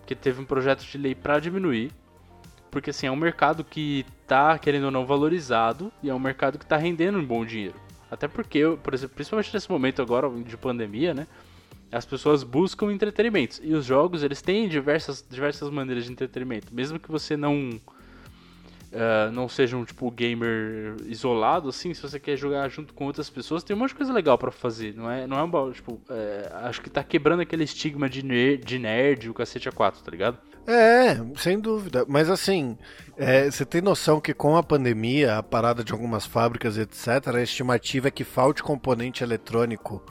Porque 0.00 0.14
teve 0.14 0.40
um 0.40 0.44
projeto 0.44 0.84
de 0.84 0.98
lei 0.98 1.14
para 1.14 1.38
diminuir. 1.40 1.90
Porque 2.74 2.90
assim, 2.90 3.06
é 3.06 3.10
um 3.10 3.16
mercado 3.16 3.64
que 3.64 4.04
tá, 4.26 4.58
querendo 4.58 4.84
ou 4.84 4.90
não, 4.90 5.06
valorizado. 5.06 5.90
E 6.02 6.10
é 6.10 6.14
um 6.14 6.18
mercado 6.18 6.58
que 6.58 6.66
tá 6.66 6.76
rendendo 6.76 7.16
um 7.16 7.24
bom 7.24 7.46
dinheiro. 7.46 7.76
Até 8.10 8.28
porque, 8.28 8.60
por 8.82 8.92
exemplo, 8.92 9.14
principalmente 9.14 9.54
nesse 9.54 9.70
momento 9.70 10.02
agora 10.02 10.28
de 10.28 10.56
pandemia, 10.56 11.14
né? 11.14 11.26
as 11.90 12.04
pessoas 12.04 12.42
buscam 12.42 12.92
entretenimentos. 12.92 13.60
E 13.62 13.72
os 13.72 13.84
jogos, 13.84 14.24
eles 14.24 14.42
têm 14.42 14.68
diversas, 14.68 15.24
diversas 15.28 15.70
maneiras 15.70 16.04
de 16.04 16.10
entretenimento. 16.12 16.74
Mesmo 16.74 16.98
que 16.98 17.08
você 17.08 17.36
não 17.36 17.80
uh, 18.94 19.30
não 19.32 19.48
seja 19.48 19.76
um 19.76 19.84
tipo 19.84 20.10
gamer 20.10 20.96
isolado, 21.06 21.68
assim, 21.68 21.92
se 21.92 22.02
você 22.02 22.18
quer 22.18 22.36
jogar 22.36 22.68
junto 22.68 22.94
com 22.94 23.04
outras 23.04 23.28
pessoas, 23.28 23.62
tem 23.62 23.76
um 23.76 23.78
monte 23.78 23.90
de 23.90 23.96
coisa 23.96 24.12
legal 24.12 24.38
para 24.38 24.50
fazer. 24.50 24.94
Não 24.94 25.10
é, 25.10 25.26
não 25.26 25.38
é 25.38 25.42
um 25.42 25.72
tipo, 25.72 26.00
é, 26.08 26.50
acho 26.64 26.80
que 26.80 26.90
tá 26.90 27.02
quebrando 27.02 27.40
aquele 27.40 27.64
estigma 27.64 28.08
de 28.08 28.24
nerd, 28.24 28.64
de 28.64 28.78
nerd 28.78 29.30
o 29.30 29.34
cacete 29.34 29.68
a 29.68 29.72
4, 29.72 30.02
tá 30.02 30.10
ligado? 30.10 30.38
É, 30.66 31.16
sem 31.36 31.58
dúvida. 31.58 32.04
Mas 32.08 32.30
assim, 32.30 32.78
é, 33.16 33.50
você 33.50 33.64
tem 33.64 33.80
noção 33.80 34.20
que 34.20 34.32
com 34.32 34.56
a 34.56 34.62
pandemia, 34.62 35.38
a 35.38 35.42
parada 35.42 35.84
de 35.84 35.92
algumas 35.92 36.24
fábricas, 36.24 36.78
etc., 36.78 37.34
a 37.34 37.42
estimativa 37.42 38.08
é 38.08 38.10
que 38.10 38.24
falte 38.24 38.62
componente 38.62 39.22
eletrônico 39.22 40.02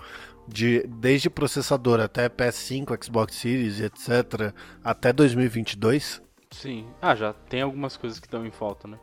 de, 0.48 0.86
desde 0.88 1.30
processador 1.30 2.00
até 2.00 2.30
PS5, 2.30 3.04
Xbox 3.04 3.36
Series, 3.36 3.80
etc., 3.80 4.54
até 4.84 5.12
2022? 5.12 6.22
Sim. 6.52 6.86
Ah, 7.02 7.16
já 7.16 7.34
tem 7.34 7.62
algumas 7.62 7.98
coisas 7.98 8.20
que 8.20 8.28
estão 8.28 8.46
em 8.46 8.52
falta, 8.52 8.88
né? 8.88 9.00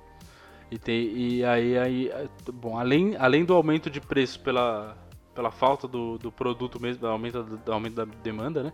E, 0.71 0.79
tem, 0.79 1.05
e 1.17 1.45
aí, 1.45 1.77
aí, 1.77 2.13
bom, 2.53 2.79
além, 2.79 3.17
além 3.17 3.45
do 3.45 3.55
aumento 3.55 3.91
de 3.91 4.01
preço 4.01 4.39
pela, 4.39 4.97
pela 5.35 5.51
falta 5.51 5.89
do, 5.89 6.17
do 6.17 6.31
produto 6.31 6.81
mesmo, 6.81 7.05
aumento, 7.09 7.43
do 7.43 7.73
aumento 7.73 7.95
da 7.97 8.05
demanda, 8.05 8.63
né? 8.63 8.73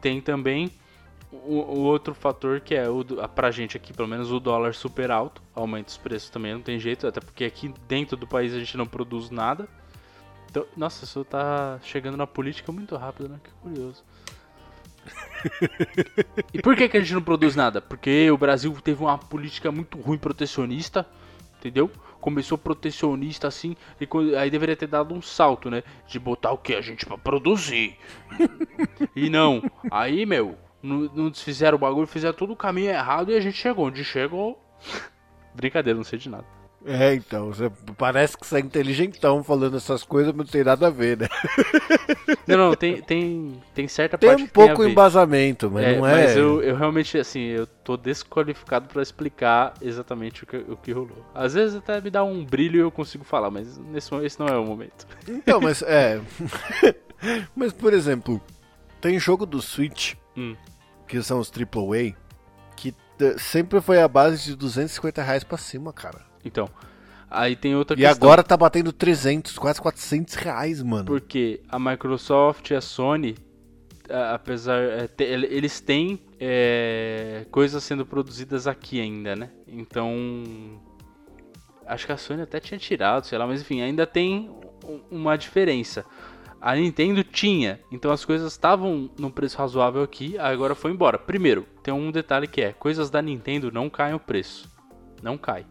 Tem 0.00 0.20
também 0.20 0.70
o, 1.46 1.64
o, 1.68 1.78
outro 1.80 2.14
fator 2.14 2.60
que 2.60 2.74
é 2.74 2.88
o 2.88 3.04
pra 3.34 3.50
gente 3.50 3.76
aqui, 3.76 3.92
pelo 3.92 4.08
menos 4.08 4.30
o 4.30 4.40
dólar 4.40 4.74
super 4.74 5.10
alto, 5.10 5.42
aumenta 5.54 5.88
os 5.88 5.96
preços 5.96 6.30
também, 6.30 6.54
não 6.54 6.60
tem 6.60 6.78
jeito, 6.78 7.06
até 7.06 7.20
porque 7.20 7.44
aqui 7.44 7.72
dentro 7.88 8.16
do 8.16 8.26
país 8.26 8.54
a 8.54 8.58
gente 8.58 8.76
não 8.76 8.86
produz 8.86 9.30
nada. 9.30 9.68
Então, 10.50 10.64
nossa, 10.76 11.04
isso 11.04 11.24
tá 11.24 11.78
chegando 11.82 12.16
na 12.16 12.26
política 12.26 12.70
muito 12.70 12.94
rápido, 12.96 13.28
né? 13.28 13.40
Que 13.42 13.50
curioso 13.62 14.04
e 16.52 16.60
por 16.62 16.76
que, 16.76 16.88
que 16.88 16.96
a 16.96 17.00
gente 17.00 17.14
não 17.14 17.22
produz 17.22 17.54
nada? 17.54 17.80
Porque 17.80 18.30
o 18.30 18.38
Brasil 18.38 18.72
teve 18.82 19.02
uma 19.02 19.18
política 19.18 19.70
muito 19.70 19.98
ruim 20.00 20.18
protecionista, 20.18 21.06
entendeu? 21.58 21.90
Começou 22.20 22.56
protecionista 22.56 23.48
assim, 23.48 23.76
e 24.00 24.36
aí 24.36 24.50
deveria 24.50 24.76
ter 24.76 24.86
dado 24.86 25.14
um 25.14 25.20
salto, 25.20 25.70
né? 25.70 25.82
De 26.06 26.18
botar 26.18 26.52
o 26.52 26.58
que? 26.58 26.74
A 26.74 26.80
gente 26.80 27.04
pra 27.04 27.18
produzir. 27.18 27.96
e 29.14 29.28
não. 29.28 29.62
Aí, 29.90 30.24
meu, 30.24 30.56
não, 30.84 31.10
não 31.14 31.30
desfizeram 31.30 31.76
o 31.76 31.80
bagulho, 31.80 32.06
fizeram 32.06 32.34
todo 32.34 32.52
o 32.52 32.56
caminho 32.56 32.90
errado 32.90 33.32
e 33.32 33.36
a 33.36 33.40
gente 33.40 33.56
chegou 33.56 33.86
onde 33.86 34.04
chegou. 34.04 34.62
Brincadeira, 35.54 35.96
não 35.96 36.04
sei 36.04 36.18
de 36.18 36.28
nada. 36.28 36.44
É, 36.86 37.14
então, 37.14 37.46
você 37.46 37.72
parece 37.96 38.36
que 38.36 38.46
você 38.46 38.56
é 38.56 38.60
inteligentão 38.60 39.42
falando 39.42 39.78
essas 39.78 40.04
coisas, 40.04 40.34
mas 40.34 40.46
não 40.46 40.52
tem 40.52 40.62
nada 40.62 40.88
a 40.88 40.90
ver, 40.90 41.16
né? 41.16 41.28
Não, 42.46 42.58
não, 42.58 42.74
tem, 42.74 43.00
tem, 43.00 43.58
tem 43.74 43.88
certa 43.88 44.18
tem 44.18 44.28
parte 44.28 44.42
um 44.42 44.46
pouco 44.46 44.82
tem 44.82 44.90
embasamento, 44.90 45.70
mas 45.70 45.84
é, 45.84 45.96
não 45.96 46.06
é. 46.06 46.24
Mas 46.24 46.36
eu, 46.36 46.62
eu 46.62 46.76
realmente, 46.76 47.16
assim, 47.16 47.40
eu 47.40 47.66
tô 47.66 47.96
desqualificado 47.96 48.86
para 48.86 49.00
explicar 49.00 49.72
exatamente 49.80 50.44
o 50.44 50.46
que, 50.46 50.56
o 50.56 50.76
que 50.76 50.92
rolou. 50.92 51.24
Às 51.34 51.54
vezes 51.54 51.76
até 51.76 51.98
me 52.02 52.10
dá 52.10 52.22
um 52.22 52.44
brilho 52.44 52.76
e 52.76 52.80
eu 52.80 52.90
consigo 52.90 53.24
falar, 53.24 53.50
mas 53.50 53.78
nesse, 53.78 54.14
esse 54.16 54.38
não 54.38 54.46
é 54.46 54.58
o 54.58 54.64
momento. 54.64 55.06
Então, 55.26 55.58
mas 55.58 55.80
é. 55.80 56.20
mas, 57.56 57.72
por 57.72 57.94
exemplo, 57.94 58.40
tem 59.00 59.18
jogo 59.18 59.46
do 59.46 59.62
Switch, 59.62 60.14
hum. 60.36 60.54
Que 61.06 61.22
são 61.22 61.38
os 61.38 61.50
AAA, 61.50 62.14
que 62.76 62.94
sempre 63.38 63.80
foi 63.80 64.00
a 64.00 64.08
base 64.08 64.44
de 64.44 64.56
250 64.56 65.22
reais 65.22 65.44
pra 65.44 65.58
cima, 65.58 65.92
cara. 65.92 66.20
Então, 66.44 66.68
aí 67.30 67.56
tem 67.56 67.74
outra 67.74 67.94
e 67.94 68.00
questão. 68.00 68.12
E 68.12 68.16
agora 68.16 68.42
tá 68.42 68.56
batendo 68.56 68.92
300, 68.92 69.58
quase 69.58 69.80
400 69.80 70.34
reais, 70.34 70.82
mano. 70.82 71.04
Porque 71.04 71.62
a 71.68 71.78
Microsoft 71.78 72.70
e 72.70 72.74
a 72.74 72.80
Sony, 72.80 73.36
apesar. 74.32 74.80
É, 74.82 75.08
eles 75.18 75.80
têm 75.80 76.20
é, 76.38 77.46
coisas 77.50 77.82
sendo 77.82 78.04
produzidas 78.04 78.66
aqui 78.66 79.00
ainda, 79.00 79.34
né? 79.34 79.50
Então. 79.66 80.80
Acho 81.86 82.06
que 82.06 82.12
a 82.12 82.16
Sony 82.16 82.40
até 82.40 82.58
tinha 82.60 82.78
tirado, 82.78 83.26
sei 83.26 83.36
lá, 83.36 83.46
mas 83.46 83.60
enfim, 83.60 83.82
ainda 83.82 84.06
tem 84.06 84.50
uma 85.10 85.36
diferença. 85.36 86.04
A 86.64 86.74
Nintendo 86.74 87.22
tinha, 87.22 87.78
então 87.92 88.10
as 88.10 88.24
coisas 88.24 88.50
estavam 88.50 89.10
num 89.18 89.30
preço 89.30 89.58
razoável 89.58 90.02
aqui, 90.02 90.38
agora 90.38 90.74
foi 90.74 90.92
embora. 90.92 91.18
Primeiro, 91.18 91.66
tem 91.82 91.92
um 91.92 92.10
detalhe 92.10 92.46
que 92.46 92.62
é: 92.62 92.72
coisas 92.72 93.10
da 93.10 93.20
Nintendo 93.20 93.70
não 93.70 93.90
caem 93.90 94.14
o 94.14 94.18
preço. 94.18 94.72
Não 95.22 95.36
cai. 95.36 95.66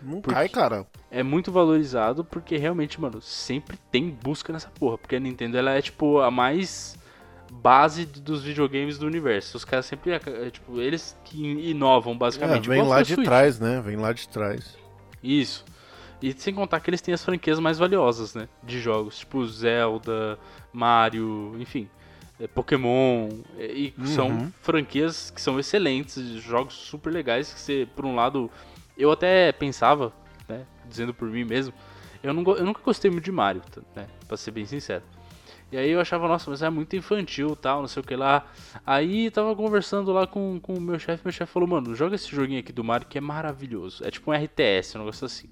Não 0.00 0.20
cai, 0.20 0.48
cara. 0.48 0.86
É 1.10 1.24
muito 1.24 1.50
valorizado 1.50 2.24
porque 2.24 2.56
realmente, 2.56 3.00
mano, 3.00 3.20
sempre 3.20 3.76
tem 3.90 4.10
busca 4.10 4.52
nessa 4.52 4.68
porra. 4.68 4.96
Porque 4.96 5.16
a 5.16 5.20
Nintendo 5.20 5.58
ela 5.58 5.72
é 5.72 5.82
tipo 5.82 6.20
a 6.20 6.30
mais 6.30 6.96
base 7.50 8.06
dos 8.06 8.44
videogames 8.44 8.98
do 8.98 9.06
universo. 9.08 9.56
Os 9.56 9.64
caras 9.64 9.86
sempre, 9.86 10.12
é, 10.12 10.20
é, 10.24 10.50
tipo, 10.50 10.80
eles 10.80 11.18
que 11.24 11.68
inovam 11.68 12.16
basicamente. 12.16 12.70
É, 12.70 12.74
vem 12.74 12.82
lá 12.82 13.02
de 13.02 13.14
Switch. 13.14 13.26
trás, 13.26 13.58
né? 13.58 13.82
Vem 13.84 13.96
lá 13.96 14.12
de 14.12 14.28
trás. 14.28 14.78
Isso. 15.20 15.64
E 16.22 16.32
sem 16.32 16.54
contar 16.54 16.80
que 16.80 16.88
eles 16.88 17.00
têm 17.00 17.12
as 17.12 17.24
franquias 17.24 17.58
mais 17.58 17.78
valiosas, 17.78 18.34
né? 18.34 18.48
De 18.62 18.80
jogos, 18.80 19.18
tipo 19.18 19.44
Zelda, 19.46 20.38
Mario, 20.72 21.56
enfim. 21.58 21.88
É, 22.38 22.46
Pokémon. 22.46 23.28
E 23.58 23.92
uhum. 23.98 24.06
são 24.06 24.52
franquias 24.62 25.30
que 25.30 25.40
são 25.40 25.58
excelentes, 25.58 26.22
jogos 26.42 26.74
super 26.74 27.12
legais 27.12 27.52
que 27.52 27.60
você, 27.60 27.88
por 27.94 28.04
um 28.04 28.14
lado 28.14 28.50
eu 28.96 29.10
até 29.10 29.52
pensava, 29.52 30.12
né, 30.48 30.66
dizendo 30.88 31.14
por 31.14 31.28
mim 31.28 31.44
mesmo, 31.44 31.72
eu, 32.22 32.32
não, 32.32 32.42
eu 32.56 32.64
nunca 32.64 32.80
gostei 32.82 33.10
muito 33.10 33.24
de 33.24 33.32
Mario, 33.32 33.62
né, 33.96 34.06
pra 34.28 34.36
ser 34.36 34.50
bem 34.50 34.66
sincero. 34.66 35.02
E 35.70 35.76
aí 35.76 35.90
eu 35.90 36.00
achava, 36.00 36.28
nossa, 36.28 36.50
mas 36.50 36.62
é 36.62 36.68
muito 36.68 36.94
infantil 36.94 37.56
tal, 37.56 37.80
não 37.80 37.88
sei 37.88 38.02
o 38.02 38.04
que 38.04 38.14
lá. 38.14 38.44
Aí 38.84 39.30
tava 39.30 39.56
conversando 39.56 40.12
lá 40.12 40.26
com, 40.26 40.60
com 40.60 40.74
o 40.74 40.80
meu 40.80 40.98
chefe, 40.98 41.24
meu 41.24 41.32
chefe 41.32 41.50
falou, 41.50 41.66
mano, 41.66 41.94
joga 41.94 42.14
esse 42.14 42.28
joguinho 42.28 42.60
aqui 42.60 42.72
do 42.72 42.84
Mario 42.84 43.06
que 43.06 43.16
é 43.16 43.20
maravilhoso. 43.22 44.04
É 44.06 44.10
tipo 44.10 44.30
um 44.30 44.34
RTS, 44.34 44.96
um 44.96 44.98
negócio 44.98 45.24
assim. 45.24 45.48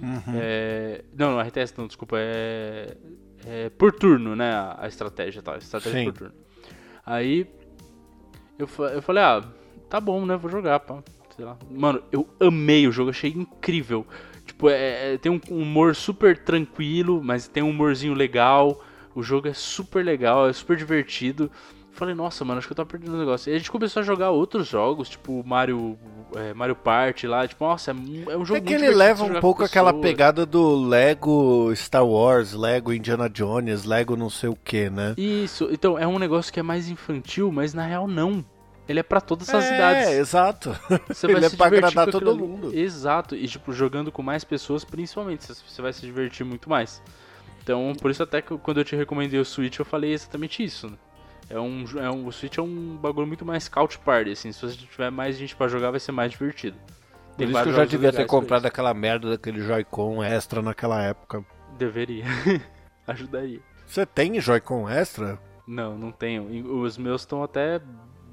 Uhum. 0.00 0.34
É... 0.34 1.04
Não, 1.16 1.32
não, 1.32 1.40
RTS 1.40 1.74
não, 1.76 1.86
desculpa, 1.86 2.16
é... 2.18 2.96
é 3.44 3.70
por 3.70 3.92
turno, 3.92 4.36
né, 4.36 4.52
a, 4.52 4.76
a 4.80 4.88
estratégia 4.88 5.42
tal, 5.42 5.56
estratégia 5.56 6.00
Sim. 6.00 6.04
por 6.06 6.18
turno. 6.18 6.34
Aí 7.04 7.46
eu, 8.58 8.68
eu 8.92 9.02
falei, 9.02 9.22
ah, 9.22 9.44
tá 9.88 10.00
bom, 10.00 10.24
né, 10.26 10.36
vou 10.36 10.50
jogar, 10.50 10.80
pá 10.80 11.02
sei 11.36 11.44
lá. 11.44 11.56
Mano, 11.70 12.02
eu 12.10 12.26
amei 12.40 12.88
o 12.88 12.92
jogo, 12.92 13.10
achei 13.10 13.30
incrível. 13.30 14.06
Tipo, 14.46 14.70
é, 14.70 15.14
é, 15.14 15.18
tem 15.18 15.30
um 15.30 15.40
humor 15.50 15.94
super 15.94 16.38
tranquilo, 16.38 17.22
mas 17.22 17.46
tem 17.46 17.62
um 17.62 17.70
humorzinho 17.70 18.14
legal. 18.14 18.82
O 19.14 19.22
jogo 19.22 19.48
é 19.48 19.52
super 19.52 20.04
legal, 20.04 20.48
é 20.48 20.52
super 20.52 20.76
divertido. 20.76 21.50
Falei, 21.96 22.14
nossa, 22.14 22.44
mano, 22.44 22.58
acho 22.58 22.68
que 22.68 22.72
eu 22.72 22.76
tava 22.76 22.90
perdendo 22.90 23.14
o 23.14 23.18
negócio. 23.18 23.50
E 23.50 23.54
a 23.54 23.58
gente 23.58 23.70
começou 23.70 24.00
a 24.00 24.04
jogar 24.04 24.30
outros 24.30 24.68
jogos, 24.68 25.08
tipo 25.08 25.42
Mario, 25.46 25.98
é, 26.34 26.52
Mario 26.52 26.76
Party 26.76 27.26
lá. 27.26 27.48
Tipo, 27.48 27.64
nossa, 27.64 27.90
é, 27.90 27.94
é 28.32 28.36
um 28.36 28.44
jogo 28.44 28.58
é 28.58 28.60
que 28.60 28.74
ele 28.74 28.90
leva 28.90 29.24
um 29.24 29.40
pouco 29.40 29.64
aquela 29.64 29.94
pegada 29.94 30.44
do 30.44 30.76
Lego 30.86 31.74
Star 31.74 32.06
Wars, 32.06 32.52
Lego 32.52 32.92
Indiana 32.92 33.30
Jones, 33.30 33.84
Lego 33.84 34.14
não 34.14 34.28
sei 34.28 34.50
o 34.50 34.54
que, 34.54 34.90
né? 34.90 35.14
Isso, 35.16 35.70
então 35.72 35.98
é 35.98 36.06
um 36.06 36.18
negócio 36.18 36.52
que 36.52 36.60
é 36.60 36.62
mais 36.62 36.90
infantil, 36.90 37.50
mas 37.50 37.72
na 37.72 37.86
real 37.86 38.06
não. 38.06 38.44
Ele 38.86 39.00
é 39.00 39.02
para 39.02 39.20
todas 39.20 39.48
as 39.48 39.64
é, 39.64 39.74
idades. 39.74 40.08
É, 40.08 40.18
exato. 40.18 40.78
Você 41.08 41.26
vai 41.26 41.36
Ele 41.36 41.46
é 41.46 41.48
se 41.48 41.54
é 41.54 41.58
pra 41.58 41.66
agradar 41.66 42.10
todo 42.10 42.36
mundo. 42.36 42.72
Exato. 42.72 43.34
E, 43.34 43.48
tipo, 43.48 43.72
jogando 43.72 44.12
com 44.12 44.22
mais 44.22 44.44
pessoas, 44.44 44.84
principalmente, 44.84 45.44
você 45.46 45.82
vai 45.82 45.92
se 45.92 46.02
divertir 46.02 46.44
muito 46.44 46.70
mais. 46.70 47.02
Então, 47.62 47.94
por 48.00 48.12
isso 48.12 48.22
até 48.22 48.40
que 48.40 48.56
quando 48.58 48.78
eu 48.78 48.84
te 48.84 48.94
recomendei 48.94 49.40
o 49.40 49.44
Switch, 49.44 49.78
eu 49.78 49.84
falei 49.84 50.12
exatamente 50.12 50.62
isso. 50.62 50.88
Né? 50.88 50.96
É 51.48 51.58
um, 51.58 51.84
é 51.98 52.10
um, 52.10 52.26
o 52.26 52.32
Switch 52.32 52.58
é 52.58 52.62
um 52.62 52.96
bagulho 52.96 53.26
muito 53.26 53.44
mais 53.44 53.68
couch 53.68 53.98
party, 53.98 54.30
assim. 54.30 54.52
Se 54.52 54.60
você 54.60 54.76
tiver 54.76 55.10
mais 55.10 55.36
gente 55.36 55.54
para 55.54 55.68
jogar, 55.68 55.90
vai 55.90 56.00
ser 56.00 56.12
mais 56.12 56.32
divertido. 56.32 56.76
Tem 57.36 57.46
por 57.46 57.54
isso 57.54 57.62
que 57.62 57.68
eu 57.68 57.74
já 57.74 57.84
devia 57.84 58.12
ter 58.12 58.26
comprado 58.26 58.66
aquela 58.66 58.92
merda 58.94 59.30
daquele 59.30 59.60
Joy-Con 59.60 60.24
extra 60.24 60.62
naquela 60.62 61.02
época. 61.02 61.44
Deveria. 61.78 62.24
Ajudaria. 63.06 63.60
Você 63.86 64.04
tem 64.04 64.40
Joy-Con 64.40 64.88
extra? 64.88 65.38
Não, 65.66 65.96
não 65.96 66.10
tenho. 66.10 66.80
Os 66.80 66.96
meus 66.96 67.22
estão 67.22 67.42
até 67.42 67.80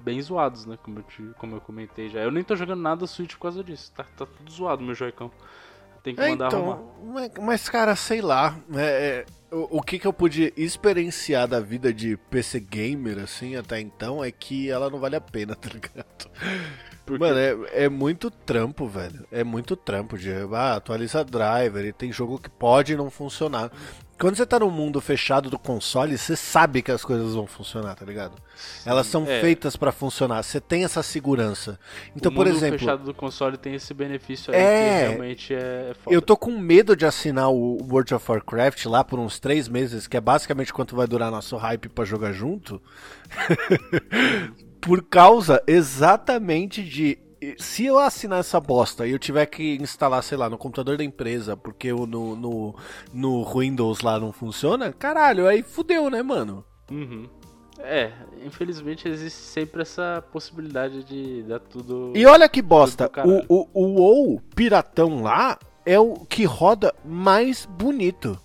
bem 0.04 0.22
zoados, 0.22 0.66
né? 0.66 0.78
Como 0.82 1.00
eu, 1.00 1.04
te, 1.04 1.24
como 1.38 1.56
eu 1.56 1.62
comentei 1.62 2.10
já. 2.10 2.20
Eu 2.22 2.32
nem 2.32 2.44
tô 2.44 2.56
jogando 2.56 2.82
nada 2.82 3.06
Switch 3.06 3.34
por 3.34 3.42
causa 3.42 3.64
disso. 3.64 3.92
Tá, 3.96 4.04
tá 4.04 4.26
tudo 4.26 4.52
zoado 4.52 4.84
meu 4.84 4.96
Joy-Con. 4.96 5.30
Tem 6.04 6.14
que 6.14 6.22
é, 6.22 6.30
mandar 6.30 6.48
então, 6.48 6.72
arrumar. 6.72 7.30
Mas, 7.42 7.70
cara, 7.70 7.96
sei 7.96 8.22
lá. 8.22 8.58
É, 8.76 8.82
é, 8.82 9.26
o, 9.56 9.78
o, 9.78 9.82
que, 9.82 9.98
que 9.98 10.06
eu 10.06 10.12
pude 10.12 10.54
experienciar 10.58 11.48
da 11.48 11.62
vida 11.62 11.94
de 11.94 12.18
PC 12.30 12.60
Gamer, 12.60 13.20
assim, 13.20 13.56
até 13.56 13.80
então, 13.80 14.22
é 14.22 14.30
que 14.30 14.70
ela 14.70 14.90
não 14.90 15.00
vale 15.00 15.16
a 15.16 15.22
pena, 15.22 15.56
tá 15.56 15.70
ligado? 15.70 16.30
Mano, 17.20 17.38
é, 17.38 17.86
é 17.86 17.90
muito 17.90 18.30
trampo, 18.30 18.86
velho. 18.88 19.26
É 19.32 19.44
muito 19.44 19.76
trampo 19.76 20.18
de 20.18 20.32
ah, 20.54 20.76
atualiza 20.76 21.24
driver 21.24 21.86
e 21.86 21.94
tem 21.94 22.12
jogo 22.12 22.38
que 22.38 22.50
pode 22.50 22.96
não 22.96 23.10
funcionar. 23.10 23.72
Quando 24.24 24.38
você 24.38 24.46
tá 24.46 24.58
no 24.58 24.72
mundo 24.72 25.02
fechado 25.02 25.50
do 25.50 25.60
console, 25.60 26.18
você 26.18 26.34
sabe 26.38 26.82
que 26.82 26.90
as 26.90 27.04
coisas 27.04 27.34
vão 27.34 27.46
funcionar, 27.46 27.94
tá 27.94 28.06
ligado? 28.06 28.36
Elas 28.86 29.06
são 29.06 29.28
é. 29.28 29.42
feitas 29.42 29.76
pra 29.76 29.92
funcionar, 29.92 30.42
você 30.42 30.62
tem 30.62 30.86
essa 30.86 31.04
segurança. 31.04 31.78
Então, 32.16 32.32
o 32.32 32.34
por 32.34 32.46
mundo 32.46 32.56
exemplo, 32.56 32.80
fechado 32.80 33.04
do 33.04 33.14
console 33.14 33.58
tem 33.58 33.76
esse 33.76 33.94
benefício 33.94 34.54
aí 34.54 34.62
É. 34.62 35.00
que 35.02 35.08
realmente 35.10 35.54
é 35.54 35.94
foda. 36.02 36.16
eu 36.16 36.22
tô 36.22 36.38
com 36.38 36.58
medo 36.58 36.96
de 36.96 37.06
assinar 37.06 37.50
o 37.52 37.78
World 37.84 38.16
of 38.16 38.32
Warcraft 38.32 38.86
lá 38.86 39.04
por 39.04 39.20
uns 39.20 39.42
três 39.42 39.68
meses, 39.68 40.08
que 40.08 40.16
é 40.16 40.22
basicamente 40.22 40.72
quanto 40.72 40.96
vai 40.96 41.06
durar 41.06 41.30
nosso 41.30 41.58
hype 41.58 41.90
pra 41.90 42.06
jogar 42.06 42.32
junto. 42.32 42.82
por 44.80 45.04
causa 45.04 45.62
exatamente 45.68 46.82
de. 46.82 47.18
Se 47.58 47.86
eu 47.86 48.00
assinar 48.00 48.40
essa 48.40 48.60
bosta 48.60 49.08
e 49.08 49.12
eu 49.12 49.20
tiver 49.20 49.46
que 49.46 49.76
instalar, 49.76 50.24
sei 50.24 50.38
lá, 50.38 50.50
no 50.50 50.58
computador 50.58 50.98
da 50.98 51.04
empresa, 51.04 51.56
porque 51.58 51.92
o 51.92 52.06
no, 52.06 52.36
no, 52.36 52.76
no 53.14 53.60
Windows 53.60 54.02
lá 54.02 54.20
não 54.20 54.32
funciona, 54.32 54.92
caralho, 54.92 55.48
aí 55.48 55.64
fudeu, 55.64 56.10
né, 56.10 56.22
mano? 56.22 56.66
Uhum. 56.92 57.28
É, 57.80 58.12
infelizmente 58.46 59.08
existe 59.08 59.40
sempre 59.40 59.82
essa 59.82 60.24
possibilidade 60.32 61.04
de 61.04 61.44
dar 61.44 61.60
tudo. 61.60 62.14
E 62.16 62.26
olha 62.26 62.48
que 62.48 62.62
bosta, 62.62 63.12
o, 63.26 63.62
o, 63.62 63.70
o 63.74 63.84
WoW 64.00 64.42
piratão 64.56 65.22
lá 65.22 65.58
é 65.86 66.00
o 66.00 66.14
que 66.14 66.46
roda 66.46 66.94
mais 67.04 67.66
bonito. 67.66 68.40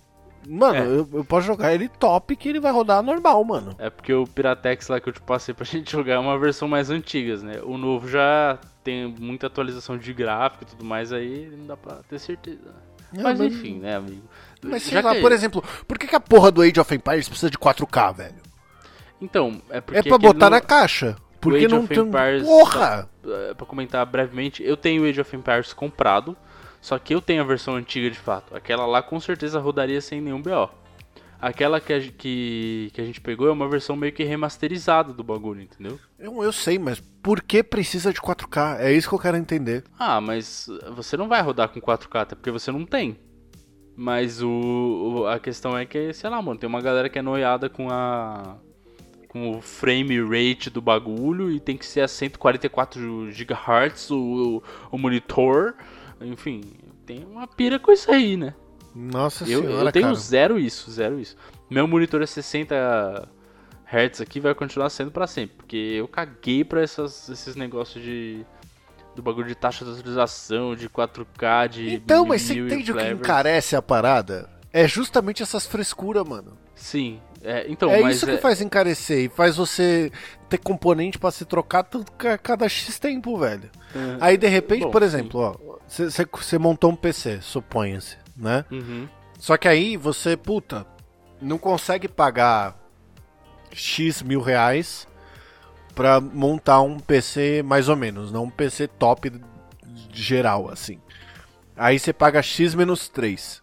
Mano, 0.51 0.77
É. 0.77 0.81
eu, 0.81 1.07
eu 1.13 1.23
posso 1.23 1.45
jogar 1.45 1.73
ele 1.75 1.87
top 1.87 2.35
que 2.35 2.49
ele 2.49 2.59
vai 2.59 2.71
rodar 2.71 3.03
normal, 3.03 3.43
mano. 3.43 3.75
É 3.77 3.89
porque 3.89 4.11
o 4.11 4.25
Piratex 4.25 4.87
lá 4.87 4.99
que 4.99 5.07
eu 5.07 5.13
te 5.13 5.21
passei 5.21 5.53
pra 5.53 5.63
gente 5.65 5.91
jogar 5.91 6.15
é 6.15 6.17
uma 6.19 6.39
versão 6.39 6.67
mais 6.67 6.89
antiga, 6.89 7.37
né? 7.37 7.59
O 7.63 7.77
novo 7.77 8.09
já 8.09 8.57
tem 8.83 9.07
muita 9.19 9.45
atualização 9.47 9.95
de 9.97 10.11
gráfico 10.13 10.63
e 10.63 10.67
tudo 10.67 10.83
mais, 10.83 11.13
aí 11.13 11.51
não 11.55 11.67
dá 11.67 11.77
pra 11.77 11.97
ter 12.09 12.17
certeza. 12.19 12.73
Mas, 13.13 13.39
mas- 13.39 13.41
enfim, 13.41 13.79
né, 13.79 13.95
amigo? 13.95 14.23
Mas 14.63 14.83
sei 14.83 14.93
Já 14.93 15.01
lá, 15.07 15.15
que- 15.15 15.21
por 15.21 15.31
exemplo, 15.31 15.63
por 15.87 15.97
que, 15.99 16.07
que 16.07 16.15
a 16.15 16.19
porra 16.19 16.51
do 16.51 16.61
Age 16.61 16.79
of 16.79 16.93
Empires 16.95 17.29
precisa 17.29 17.49
de 17.51 17.57
4K, 17.57 18.11
velho? 18.15 18.35
Então, 19.21 19.61
é 19.69 19.81
porque. 19.81 19.99
é 19.99 20.03
pra 20.03 20.17
botar 20.17 20.49
na 20.49 20.61
caixa. 20.61 21.15
Porque 21.41 21.59
Age 21.59 21.67
não 21.69 21.79
of 21.79 21.87
tem. 21.87 21.99
Empires- 22.03 22.43
Porra! 22.43 23.07
é, 23.25 23.53
pra 23.53 23.65
comentar 23.65 24.05
brevemente, 24.05 24.61
eu 24.63 24.75
tenho 24.75 25.03
o 25.03 25.05
Age 25.05 25.21
of 25.21 25.35
Empires 25.35 25.73
comprado, 25.73 26.35
só 26.81 26.97
que 26.99 27.13
eu 27.13 27.21
tenho 27.21 27.41
a 27.41 27.45
versão 27.45 27.75
antiga 27.75 28.09
de 28.09 28.17
fato. 28.19 28.55
Aquela 28.55 28.85
lá 28.85 29.01
com 29.01 29.19
certeza 29.19 29.59
rodaria 29.59 30.01
sem 30.01 30.21
nenhum 30.21 30.41
BO. 30.41 30.69
Aquela 31.41 31.79
que 31.79 31.93
a, 31.93 32.01
que, 32.01 32.89
que 32.93 32.99
a 32.99 33.05
gente 33.05 33.21
pegou 33.21 33.47
é 33.47 33.51
uma 33.51 33.67
versão 33.69 33.95
meio 33.95 34.11
que 34.11 34.23
remasterizada 34.25 35.13
do 35.13 35.23
bagulho, 35.23 35.61
entendeu? 35.61 35.97
Eu, 36.17 36.43
eu 36.43 36.51
sei, 36.51 36.77
mas 36.77 36.99
por 36.99 37.41
que 37.41 37.63
precisa 37.63 38.11
de 38.11 38.19
4K? 38.19 38.77
É 38.79 38.91
isso 38.91 39.07
que 39.07 39.15
eu 39.15 39.19
quero 39.19 39.37
entender. 39.37 39.85
Ah, 39.97 40.19
mas 40.19 40.67
você 40.95 41.15
não 41.15 41.29
vai 41.29 41.41
rodar 41.41 41.69
com 41.69 41.79
4K, 41.79 42.19
até 42.21 42.35
porque 42.35 42.51
você 42.51 42.71
não 42.73 42.85
tem. 42.85 43.17
Mas 43.95 44.41
o, 44.41 44.49
o- 45.21 45.27
a 45.27 45.39
questão 45.39 45.77
é 45.77 45.85
que, 45.85 46.11
sei 46.13 46.29
lá, 46.29 46.41
mano, 46.41 46.59
tem 46.59 46.67
uma 46.67 46.81
galera 46.81 47.09
que 47.09 47.19
é 47.19 47.21
noiada 47.21 47.69
com 47.69 47.89
a 47.89 48.57
com 49.27 49.51
o 49.51 49.61
frame 49.61 50.19
rate 50.23 50.71
do 50.71 50.81
bagulho 50.81 51.51
e 51.51 51.59
tem 51.59 51.77
que 51.77 51.85
ser 51.85 52.01
a 52.01 52.07
144 52.07 53.29
GHz 53.31 54.09
o, 54.09 54.63
o 54.91 54.97
monitor. 54.97 55.75
Enfim, 56.21 56.61
tem 57.05 57.25
uma 57.25 57.47
pira 57.47 57.79
com 57.79 57.91
isso 57.91 58.11
aí, 58.11 58.35
né? 58.37 58.53
Nossa 58.95 59.43
Eu, 59.43 59.61
senhora, 59.61 59.89
eu 59.89 59.91
tenho 59.91 60.05
cara. 60.07 60.15
zero 60.17 60.59
isso, 60.59 60.91
zero 60.91 61.19
isso. 61.19 61.35
Meu 61.69 61.87
monitor 61.87 62.21
é 62.21 62.25
60 62.25 63.29
Hz 63.85 64.21
aqui, 64.21 64.39
vai 64.39 64.53
continuar 64.53 64.89
sendo 64.89 65.11
pra 65.11 65.27
sempre. 65.27 65.57
Porque 65.57 65.77
eu 65.77 66.07
caguei 66.07 66.63
pra 66.63 66.81
essas, 66.81 67.29
esses 67.29 67.55
negócios 67.55 68.03
de. 68.03 68.45
Do 69.15 69.23
bagulho 69.23 69.47
de 69.47 69.55
taxa 69.55 69.83
de 69.83 69.91
atualização, 69.91 70.75
de 70.75 70.87
4K, 70.87 71.67
de. 71.67 71.93
Então, 71.93 72.25
mas 72.25 72.43
você 72.43 72.59
entende 72.59 72.91
o 72.91 72.95
que 72.95 73.09
encarece 73.09 73.75
a 73.75 73.81
parada? 73.81 74.49
É 74.71 74.87
justamente 74.87 75.41
essas 75.41 75.65
frescuras, 75.65 76.23
mano. 76.27 76.57
Sim. 76.75 77.19
É, 77.41 77.65
então, 77.69 77.89
é 77.89 78.01
isso 78.11 78.29
é- 78.29 78.35
que 78.35 78.41
faz 78.41 78.61
encarecer 78.61 79.25
e 79.25 79.29
faz 79.29 79.55
você 79.55 80.11
ter 80.49 80.57
componente 80.57 81.17
pra 81.17 81.31
se 81.31 81.45
trocar 81.45 81.83
tudo 81.83 82.11
ca- 82.11 82.37
cada 82.37 82.67
X 82.67 82.99
tempo, 82.99 83.37
velho. 83.37 83.69
é, 83.95 84.17
Aí 84.19 84.37
de 84.37 84.47
repente, 84.47 84.83
Bom, 84.85 84.91
por 84.91 85.01
exemplo, 85.03 85.69
você 85.87 86.57
montou 86.57 86.91
um 86.91 86.95
PC, 86.95 87.39
suponha-se, 87.41 88.17
né? 88.35 88.65
Uhum. 88.69 89.07
Só 89.37 89.55
que 89.57 89.67
aí 89.67 89.95
você, 89.95 90.35
puta, 90.35 90.85
não 91.41 91.57
consegue 91.57 92.07
pagar 92.09 92.75
X 93.71 94.21
mil 94.21 94.41
reais 94.41 95.07
pra 95.95 96.19
montar 96.19 96.81
um 96.81 96.99
PC 96.99 97.63
mais 97.63 97.87
ou 97.87 97.95
menos, 97.95 98.31
não 98.31 98.43
um 98.45 98.49
PC 98.49 98.87
top 98.87 99.31
geral, 100.11 100.69
assim. 100.69 100.99
Aí 101.75 101.97
você 101.97 102.11
paga 102.11 102.41
X 102.41 102.75
menos 102.75 103.07
3. 103.07 103.61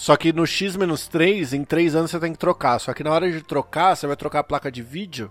Só 0.00 0.16
que 0.16 0.32
no 0.32 0.46
X 0.46 0.76
menos 0.76 1.06
3, 1.06 1.52
em 1.52 1.62
3 1.62 1.94
anos 1.94 2.10
você 2.10 2.18
tem 2.18 2.32
que 2.32 2.38
trocar. 2.38 2.78
Só 2.78 2.94
que 2.94 3.04
na 3.04 3.10
hora 3.10 3.30
de 3.30 3.42
trocar, 3.42 3.94
você 3.94 4.06
vai 4.06 4.16
trocar 4.16 4.38
a 4.38 4.42
placa 4.42 4.72
de 4.72 4.80
vídeo. 4.80 5.30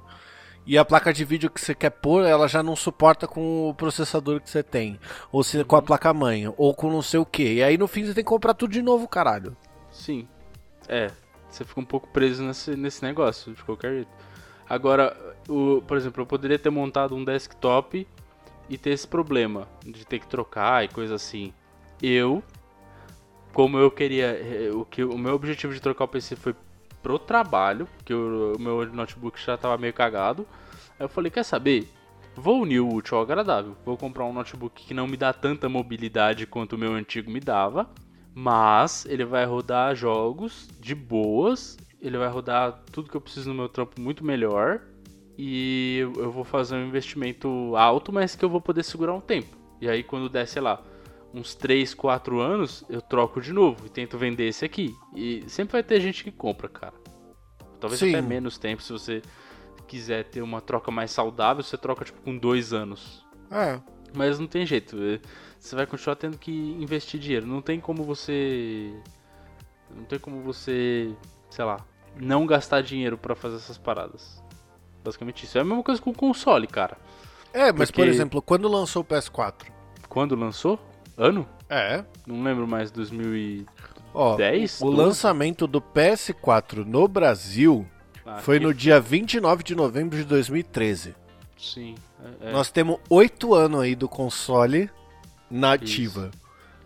E 0.64 0.78
a 0.78 0.86
placa 0.86 1.12
de 1.12 1.26
vídeo 1.26 1.50
que 1.50 1.60
você 1.60 1.74
quer 1.74 1.90
pôr, 1.90 2.24
ela 2.24 2.48
já 2.48 2.62
não 2.62 2.76
suporta 2.76 3.28
com 3.28 3.68
o 3.68 3.74
processador 3.74 4.40
que 4.40 4.48
você 4.48 4.62
tem. 4.62 5.00
Ou 5.32 5.44
se, 5.44 5.64
com 5.64 5.76
a 5.76 5.82
placa 5.82 6.14
mãe, 6.14 6.54
ou 6.56 6.76
com 6.76 6.92
não 6.92 7.02
sei 7.02 7.20
o 7.20 7.26
que. 7.26 7.56
E 7.56 7.64
aí 7.64 7.80
no 7.80 7.88
fim 7.88 8.06
você 8.06 8.14
tem 8.14 8.24
que 8.24 8.30
comprar 8.30 8.54
tudo 8.54 8.72
de 8.72 8.84
novo, 8.84 9.08
caralho. 9.08 9.58
Sim. 9.90 10.28
É, 10.88 11.10
você 11.50 11.66
fica 11.66 11.80
um 11.80 11.86
pouco 11.86 12.08
preso 12.10 12.44
nesse, 12.44 12.76
nesse 12.76 13.02
negócio, 13.02 13.56
de 13.56 13.64
qualquer 13.64 13.92
jeito. 13.92 14.12
Agora, 14.70 15.18
o, 15.50 15.82
por 15.82 15.98
exemplo, 15.98 16.22
eu 16.22 16.28
poderia 16.28 16.60
ter 16.60 16.70
montado 16.70 17.16
um 17.16 17.26
desktop 17.26 18.08
e 18.70 18.78
ter 18.78 18.92
esse 18.92 19.08
problema 19.08 19.68
de 19.84 20.06
ter 20.06 20.20
que 20.20 20.28
trocar 20.28 20.86
e 20.86 20.90
coisa 20.90 21.16
assim. 21.16 21.56
Eu, 22.00 22.44
como 23.54 23.78
eu 23.78 23.90
queria, 23.90 24.28
eh, 24.28 24.72
o 24.74 24.86
que 24.86 25.04
o 25.04 25.18
meu 25.18 25.34
objetivo 25.34 25.74
de 25.74 25.82
trocar 25.82 26.06
o 26.06 26.08
PC 26.08 26.36
foi 26.36 26.56
pro 27.02 27.18
trabalho, 27.18 27.88
porque 27.98 28.14
o, 28.14 28.54
o 28.56 28.60
meu 28.60 28.86
notebook 28.94 29.40
já 29.40 29.58
tava 29.58 29.78
meio 29.78 29.94
cagado. 29.94 30.46
Aí 31.00 31.06
eu 31.06 31.10
falei, 31.10 31.32
quer 31.32 31.44
saber? 31.44 31.88
Vou 32.36 32.62
unir 32.62 32.80
o 32.80 32.94
útil 32.94 33.18
ao 33.18 33.24
agradável. 33.24 33.76
Vou 33.86 33.98
comprar 33.98 34.26
um 34.26 34.34
notebook 34.34 34.86
que 34.86 34.94
não 34.94 35.08
me 35.08 35.18
dá 35.18 35.34
tanta 35.34 35.68
mobilidade 35.68 36.46
quanto 36.46 36.74
o 36.74 36.78
meu 36.78 36.94
antigo 36.94 37.32
me 37.32 37.40
dava. 37.40 37.90
Mas 38.34 39.06
ele 39.06 39.26
vai 39.26 39.46
rodar 39.46 39.96
jogos 39.96 40.70
de 40.80 40.96
boas. 40.96 41.78
Ele 42.02 42.18
vai 42.18 42.30
rodar 42.30 42.82
tudo 42.92 43.10
que 43.10 43.18
eu 43.18 43.22
preciso 43.22 43.50
no 43.50 43.56
meu 43.56 43.68
trampo 43.68 44.00
muito 44.00 44.24
melhor. 44.24 44.82
E 45.38 46.00
eu 46.18 46.32
vou 46.32 46.44
fazer 46.44 46.76
um 46.76 46.88
investimento 46.88 47.76
alto, 47.76 48.12
mas 48.12 48.36
que 48.36 48.44
eu 48.44 48.50
vou 48.50 48.62
poder 48.62 48.84
segurar 48.84 49.14
um 49.14 49.22
tempo. 49.22 49.58
E 49.82 49.90
aí 49.90 50.04
quando 50.04 50.30
der, 50.30 50.46
sei 50.46 50.62
lá, 50.62 50.82
uns 51.34 51.54
3, 51.56 51.94
4 51.94 52.40
anos, 52.40 52.84
eu 52.90 53.02
troco 53.02 53.40
de 53.42 53.54
novo 53.54 53.86
e 53.86 53.90
tento 53.90 54.18
vender 54.18 54.48
esse 54.48 54.66
aqui. 54.66 54.96
E 55.16 55.44
sempre 55.48 55.74
vai 55.74 55.84
ter 55.84 56.00
gente 56.02 56.24
que 56.24 56.32
compra, 56.32 56.68
cara. 56.68 56.94
Talvez 57.80 58.00
Sim. 58.00 58.10
até 58.10 58.22
menos 58.22 58.58
tempo 58.58 58.82
se 58.82 58.92
você 58.92 59.22
quiser 59.88 60.26
ter 60.26 60.42
uma 60.42 60.60
troca 60.62 60.92
mais 60.92 61.12
saudável, 61.12 61.64
você 61.64 61.78
troca 61.78 62.04
tipo 62.06 62.22
com 62.22 62.38
dois 62.38 62.74
anos. 62.74 63.26
É. 63.52 63.80
Mas 64.16 64.40
não 64.40 64.48
tem 64.48 64.66
jeito. 64.66 64.98
é, 65.02 65.20
Você 65.60 65.76
vai 65.76 65.86
continuar 65.86 66.16
tendo 66.16 66.38
que 66.38 66.52
investir 66.52 67.20
dinheiro. 67.20 67.46
Não 67.46 67.62
tem 67.62 67.80
como 67.80 68.04
você. 68.04 68.92
Não 69.96 70.04
tem 70.04 70.20
como 70.20 70.42
você. 70.42 71.14
Sei 71.50 71.64
lá. 71.64 71.86
Não 72.20 72.46
gastar 72.46 72.82
dinheiro 72.82 73.18
pra 73.18 73.36
fazer 73.36 73.58
essas 73.58 73.78
paradas. 73.78 74.44
Basicamente 75.04 75.46
isso. 75.46 75.58
É 75.58 75.62
a 75.62 75.64
mesma 75.64 75.84
coisa 75.84 76.02
com 76.02 76.10
o 76.10 76.16
console, 76.16 76.68
cara. 76.68 76.98
É, 77.54 77.72
mas 77.72 77.90
por 77.92 77.98
Porque- 77.98 78.10
exemplo, 78.10 78.42
quando 78.42 78.68
lançou 78.68 79.02
o 79.04 79.06
PS4? 79.06 79.72
Quando 80.08 80.36
lançou? 80.36 80.80
Ano? 81.20 81.48
É. 81.70 82.04
Não 82.26 82.42
lembro 82.42 82.66
mais. 82.68 82.90
2010? 82.92 83.66
Ó, 84.14 84.36
10, 84.38 84.82
o 84.82 84.86
12? 84.86 84.98
lançamento 84.98 85.68
do 85.68 85.80
PS4 85.82 86.84
no 86.86 87.08
Brasil 87.08 87.86
Ah, 88.26 88.38
foi 88.40 88.58
que- 88.58 88.66
no 88.66 88.74
dia 88.74 89.00
29 89.00 89.64
de 89.64 89.76
novembro 89.76 90.18
de 90.18 90.24
2013. 90.24 91.14
Sim. 91.58 91.94
É, 92.42 92.50
é, 92.50 92.52
Nós 92.52 92.72
temos 92.72 92.98
oito 93.10 93.54
anos 93.54 93.82
aí 93.82 93.96
do 93.96 94.08
console 94.08 94.90
na 95.52 95.74
ativa. 95.74 96.32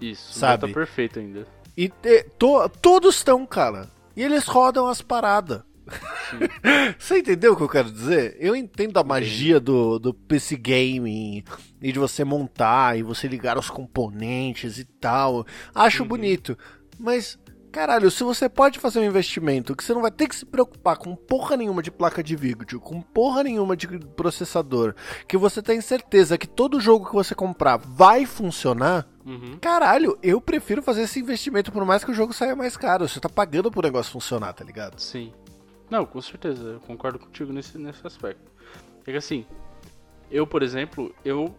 isso. 0.01 0.33
sabe? 0.37 0.67
Tá 0.67 0.73
perfeito 0.73 1.19
ainda. 1.19 1.45
E 1.77 1.87
te- 1.89 2.23
to- 2.37 2.67
todos 2.81 3.15
estão, 3.15 3.45
cara. 3.45 3.87
E 4.15 4.21
eles 4.23 4.45
rodam 4.45 4.87
as 4.87 5.01
paradas. 5.01 5.61
Você 6.97 7.19
entendeu 7.19 7.53
o 7.53 7.57
que 7.57 7.63
eu 7.63 7.69
quero 7.69 7.91
dizer? 7.91 8.37
Eu 8.39 8.55
entendo 8.55 8.97
a 8.97 9.03
magia 9.03 9.59
do, 9.59 9.99
do 9.99 10.13
PC 10.13 10.55
Gaming 10.57 11.43
e 11.81 11.91
de 11.91 11.99
você 11.99 12.23
montar 12.23 12.97
e 12.97 13.03
você 13.03 13.27
ligar 13.27 13.57
os 13.57 13.69
componentes 13.69 14.77
e 14.77 14.85
tal. 14.85 15.45
Acho 15.73 16.05
bonito. 16.05 16.57
Mas, 16.97 17.37
caralho, 17.71 18.09
se 18.09 18.23
você 18.23 18.47
pode 18.47 18.79
fazer 18.79 18.99
um 18.99 19.03
investimento 19.03 19.75
que 19.75 19.83
você 19.83 19.93
não 19.93 20.01
vai 20.01 20.11
ter 20.11 20.27
que 20.27 20.35
se 20.35 20.45
preocupar 20.45 20.97
com 20.97 21.15
porra 21.15 21.57
nenhuma 21.57 21.83
de 21.83 21.91
placa 21.91 22.23
de 22.23 22.35
vídeo, 22.35 22.79
com 22.79 23.01
porra 23.01 23.43
nenhuma 23.43 23.75
de 23.75 23.87
processador, 23.87 24.95
que 25.27 25.37
você 25.37 25.61
tem 25.61 25.81
certeza 25.81 26.37
que 26.37 26.47
todo 26.47 26.79
jogo 26.79 27.07
que 27.07 27.13
você 27.13 27.35
comprar 27.35 27.77
vai 27.77 28.25
funcionar. 28.25 29.07
Uhum. 29.25 29.57
Caralho, 29.59 30.17
eu 30.21 30.39
prefiro 30.39 30.81
fazer 30.81 31.03
esse 31.03 31.19
investimento 31.19 31.71
por 31.71 31.85
mais 31.85 32.03
que 32.03 32.11
o 32.11 32.13
jogo 32.13 32.33
saia 32.33 32.55
mais 32.55 32.77
caro. 32.77 33.07
Você 33.07 33.19
tá 33.19 33.29
pagando 33.29 33.71
pro 33.71 33.81
negócio 33.81 34.11
funcionar, 34.11 34.53
tá 34.53 34.63
ligado? 34.63 34.99
Sim. 34.99 35.33
Não, 35.93 36.07
com 36.07 36.19
certeza, 36.19 36.69
eu 36.69 36.79
concordo 36.79 37.19
contigo 37.19 37.53
nesse, 37.53 37.77
nesse 37.77 38.07
aspecto. 38.07 38.51
É 39.05 39.11
que 39.11 39.17
assim, 39.17 39.45
eu, 40.31 40.47
por 40.47 40.63
exemplo, 40.63 41.13
eu 41.23 41.55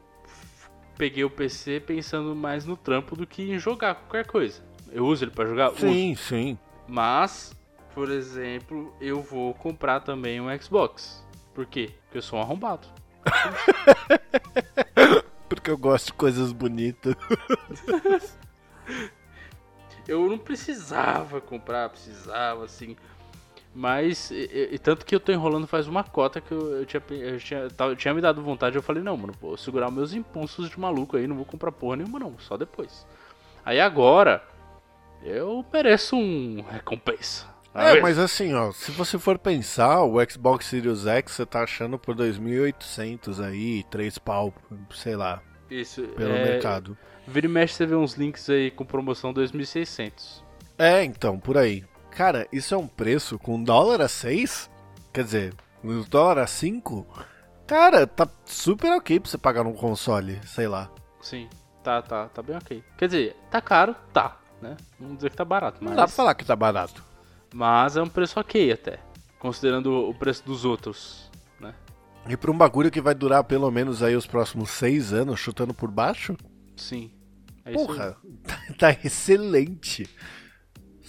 peguei 0.98 1.22
o 1.22 1.30
PC 1.30 1.78
pensando 1.78 2.34
mais 2.34 2.66
no 2.66 2.76
trampo 2.76 3.14
do 3.14 3.28
que 3.28 3.52
em 3.52 3.60
jogar 3.60 3.94
qualquer 3.94 4.26
coisa. 4.26 4.60
Eu 4.90 5.06
uso 5.06 5.22
ele 5.22 5.30
pra 5.30 5.46
jogar? 5.46 5.70
Uso. 5.70 5.82
Sim, 5.82 6.16
sim. 6.16 6.58
Mas, 6.88 7.54
por 7.94 8.10
exemplo, 8.10 8.92
eu 9.00 9.22
vou 9.22 9.54
comprar 9.54 10.00
também 10.00 10.40
um 10.40 10.48
Xbox. 10.60 11.24
Por 11.54 11.64
quê? 11.64 11.92
Porque 12.06 12.18
eu 12.18 12.22
sou 12.22 12.40
um 12.40 12.42
arrombado. 12.42 12.88
Porque 15.48 15.70
eu 15.70 15.78
gosto 15.78 16.06
de 16.06 16.14
coisas 16.14 16.50
bonitas. 16.50 17.14
eu 20.08 20.28
não 20.28 20.38
precisava 20.38 21.40
comprar, 21.40 21.88
precisava 21.88 22.64
assim. 22.64 22.96
Mas, 23.74 24.30
e, 24.30 24.68
e, 24.72 24.78
tanto 24.78 25.04
que 25.04 25.12
eu 25.12 25.18
tô 25.18 25.32
enrolando 25.32 25.66
faz 25.66 25.88
uma 25.88 26.04
cota 26.04 26.40
que 26.40 26.52
eu, 26.52 26.76
eu, 26.76 26.86
tinha, 26.86 27.02
eu, 27.10 27.38
tinha, 27.40 27.68
eu 27.76 27.96
tinha 27.96 28.14
me 28.14 28.20
dado 28.20 28.40
vontade. 28.40 28.76
Eu 28.76 28.82
falei, 28.82 29.02
não, 29.02 29.16
mano, 29.16 29.34
vou 29.40 29.56
segurar 29.56 29.90
meus 29.90 30.14
impulsos 30.14 30.70
de 30.70 30.78
maluco 30.78 31.16
aí, 31.16 31.26
não 31.26 31.34
vou 31.34 31.44
comprar 31.44 31.72
porra 31.72 31.96
nenhuma, 31.96 32.20
não, 32.20 32.38
só 32.38 32.56
depois. 32.56 33.04
Aí 33.64 33.80
agora, 33.80 34.44
eu 35.24 35.64
mereço 35.72 36.14
um 36.14 36.62
recompensa. 36.70 37.52
É, 37.74 38.00
mas 38.00 38.16
assim, 38.20 38.54
ó, 38.54 38.70
se 38.70 38.92
você 38.92 39.18
for 39.18 39.36
pensar, 39.36 40.04
o 40.04 40.24
Xbox 40.30 40.66
Series 40.66 41.08
X 41.08 41.32
você 41.32 41.44
tá 41.44 41.64
achando 41.64 41.98
por 41.98 42.14
2.800 42.14 43.44
aí, 43.44 43.82
3 43.90 44.16
pau, 44.18 44.54
sei 44.92 45.16
lá. 45.16 45.42
Isso, 45.68 46.02
pelo 46.16 46.34
é... 46.34 46.44
mercado. 46.44 46.96
Vira 47.26 47.46
e 47.46 47.48
mexe, 47.48 47.74
você 47.74 47.86
vê 47.86 47.96
uns 47.96 48.14
links 48.14 48.48
aí 48.48 48.70
com 48.70 48.84
promoção 48.84 49.34
2.600. 49.34 50.44
É, 50.78 51.02
então, 51.02 51.40
por 51.40 51.58
aí. 51.58 51.84
Cara, 52.14 52.46
isso 52.52 52.72
é 52.72 52.78
um 52.78 52.86
preço 52.86 53.38
com 53.40 53.62
dólar 53.62 54.00
a 54.00 54.08
6? 54.08 54.70
Quer 55.12 55.24
dizer, 55.24 55.54
dólar 56.08 56.38
a 56.38 56.46
5? 56.46 57.04
Cara, 57.66 58.06
tá 58.06 58.28
super 58.44 58.92
ok 58.92 59.18
pra 59.18 59.28
você 59.28 59.36
pagar 59.36 59.64
num 59.64 59.72
console, 59.72 60.38
sei 60.46 60.68
lá. 60.68 60.88
Sim, 61.20 61.48
tá, 61.82 62.00
tá, 62.00 62.28
tá 62.28 62.40
bem 62.40 62.56
ok. 62.56 62.84
Quer 62.96 63.06
dizer, 63.08 63.36
tá 63.50 63.60
caro? 63.60 63.96
Tá, 64.12 64.38
né? 64.62 64.76
Vamos 64.98 65.16
dizer 65.16 65.30
que 65.30 65.36
tá 65.36 65.44
barato, 65.44 65.78
mas... 65.80 65.90
Não 65.90 65.96
dá 65.96 66.04
pra 66.04 66.12
falar 66.12 66.34
que 66.34 66.44
tá 66.44 66.54
barato. 66.54 67.02
Mas 67.52 67.96
é 67.96 68.02
um 68.02 68.08
preço 68.08 68.38
ok 68.38 68.70
até, 68.70 69.00
considerando 69.40 70.08
o 70.08 70.14
preço 70.14 70.44
dos 70.44 70.64
outros, 70.64 71.28
né? 71.58 71.74
E 72.28 72.36
pra 72.36 72.50
um 72.50 72.56
bagulho 72.56 72.92
que 72.92 73.00
vai 73.00 73.14
durar 73.14 73.42
pelo 73.42 73.70
menos 73.72 74.04
aí 74.04 74.14
os 74.14 74.26
próximos 74.26 74.70
6 74.70 75.12
anos, 75.12 75.40
chutando 75.40 75.74
por 75.74 75.90
baixo? 75.90 76.36
Sim. 76.76 77.10
É 77.64 77.72
Porra, 77.72 78.16
tá, 78.46 78.58
tá 78.78 78.90
excelente. 79.02 80.08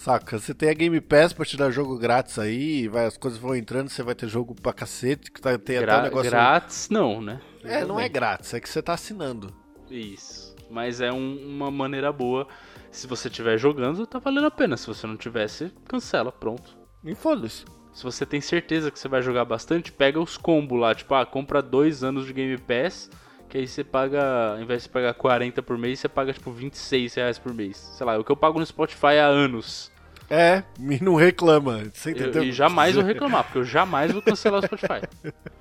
Saca, 0.06 0.38
você 0.38 0.54
tem 0.54 0.70
a 0.70 0.74
Game 0.76 1.02
Pass 1.02 1.34
pra 1.34 1.44
te 1.44 1.58
dar 1.58 1.72
jogo 1.72 1.98
grátis 1.98 2.38
aí, 2.38 2.88
vai, 2.88 3.08
as 3.08 3.18
coisas 3.18 3.40
vão 3.40 3.56
entrando, 3.56 3.90
você 3.90 4.04
vai 4.04 4.14
ter 4.14 4.28
jogo 4.28 4.54
pra 4.54 4.72
cacete, 4.72 5.32
que 5.32 5.42
tá, 5.42 5.58
tem 5.58 5.80
Gra 5.80 5.94
até 5.94 6.00
um 6.00 6.04
negócio... 6.04 6.30
Grátis 6.30 6.90
não, 6.92 7.20
né? 7.20 7.42
É, 7.64 7.84
não 7.84 8.00
é 8.00 8.08
grátis, 8.08 8.54
é 8.54 8.60
que 8.60 8.70
você 8.70 8.84
tá 8.84 8.94
assinando. 8.94 9.52
Isso, 9.90 10.56
mas 10.70 11.02
é 11.02 11.12
um, 11.12 11.36
uma 11.48 11.72
maneira 11.72 12.14
boa, 12.14 12.48
se 12.92 13.08
você 13.08 13.30
estiver 13.30 13.58
jogando, 13.58 14.06
tá 14.06 14.20
valendo 14.20 14.46
a 14.46 14.52
pena, 14.52 14.78
se 14.78 14.86
você 14.86 15.08
não 15.08 15.18
tivesse, 15.18 15.74
cancela, 15.88 16.32
pronto. 16.32 16.78
E 17.04 17.16
foda-se. 17.16 17.66
Se 17.92 18.04
você 18.04 18.28
tem 18.28 18.40
certeza 18.40 18.92
que 18.92 19.00
você 19.00 19.08
vai 19.08 19.24
jogar 19.24 19.46
bastante, 19.46 19.92
pega 19.92 20.20
os 20.20 20.38
combos 20.38 20.80
lá, 20.80 20.94
tipo, 20.94 21.16
ah, 21.16 21.26
compra 21.26 21.64
dois 21.64 22.04
anos 22.04 22.28
de 22.28 22.34
Game 22.34 22.60
Pass 22.60 23.10
que 23.50 23.60
aí 23.60 23.68
você 23.68 23.84
paga, 23.84 24.54
ao 24.54 24.62
invés 24.62 24.84
de 24.84 24.90
pagar 24.90 25.14
40 25.14 25.64
por 25.64 25.78
mês, 25.78 26.00
você 26.00 26.10
paga 26.10 26.34
tipo 26.34 26.52
26 26.52 27.14
reais 27.14 27.40
por 27.40 27.54
mês. 27.54 27.78
Sei 27.78 28.06
lá, 28.06 28.16
é 28.16 28.18
o 28.18 28.24
que 28.24 28.32
eu 28.32 28.36
pago 28.36 28.60
no 28.60 28.66
Spotify 28.66 29.18
há 29.22 29.28
anos. 29.28 29.92
É, 30.30 30.64
e 30.80 31.04
não 31.04 31.16
reclama. 31.16 31.84
Você 31.94 32.12
entendeu? 32.12 32.44
Eu, 32.44 32.50
e 32.50 32.52
jamais 32.52 32.96
vou 32.96 33.04
reclamar, 33.04 33.44
porque 33.44 33.60
eu 33.60 33.64
jamais 33.64 34.12
vou 34.12 34.22
cancelar 34.22 34.62
o 34.62 34.66
Spotify. 34.66 35.02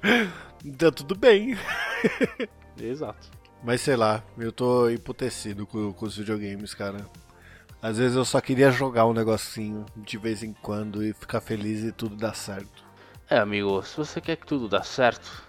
Então 0.67 0.91
tudo 0.91 1.15
bem. 1.15 1.59
Exato. 2.81 3.31
Mas 3.63 3.83
sei 3.83 3.97
lá, 3.97 4.25
eu 4.39 4.51
tô 4.51 4.89
emputecido 4.89 5.67
com, 5.67 5.93
com 5.93 6.07
os 6.07 6.17
videogames, 6.17 6.73
cara. 6.73 7.05
Às 7.83 7.99
vezes 7.99 8.17
eu 8.17 8.25
só 8.25 8.41
queria 8.41 8.71
jogar 8.71 9.05
um 9.05 9.13
negocinho 9.13 9.85
de 9.95 10.17
vez 10.17 10.43
em 10.43 10.55
quando 10.55 11.05
e 11.05 11.13
ficar 11.13 11.43
feliz 11.43 11.85
e 11.85 11.93
tudo 11.93 12.17
dar 12.17 12.35
certo. 12.35 12.83
É, 13.29 13.37
amigo, 13.37 13.83
se 13.83 13.95
você 13.95 14.23
quer 14.23 14.37
que 14.37 14.47
tudo 14.47 14.71
dê 14.71 14.83
certo, 14.83 15.45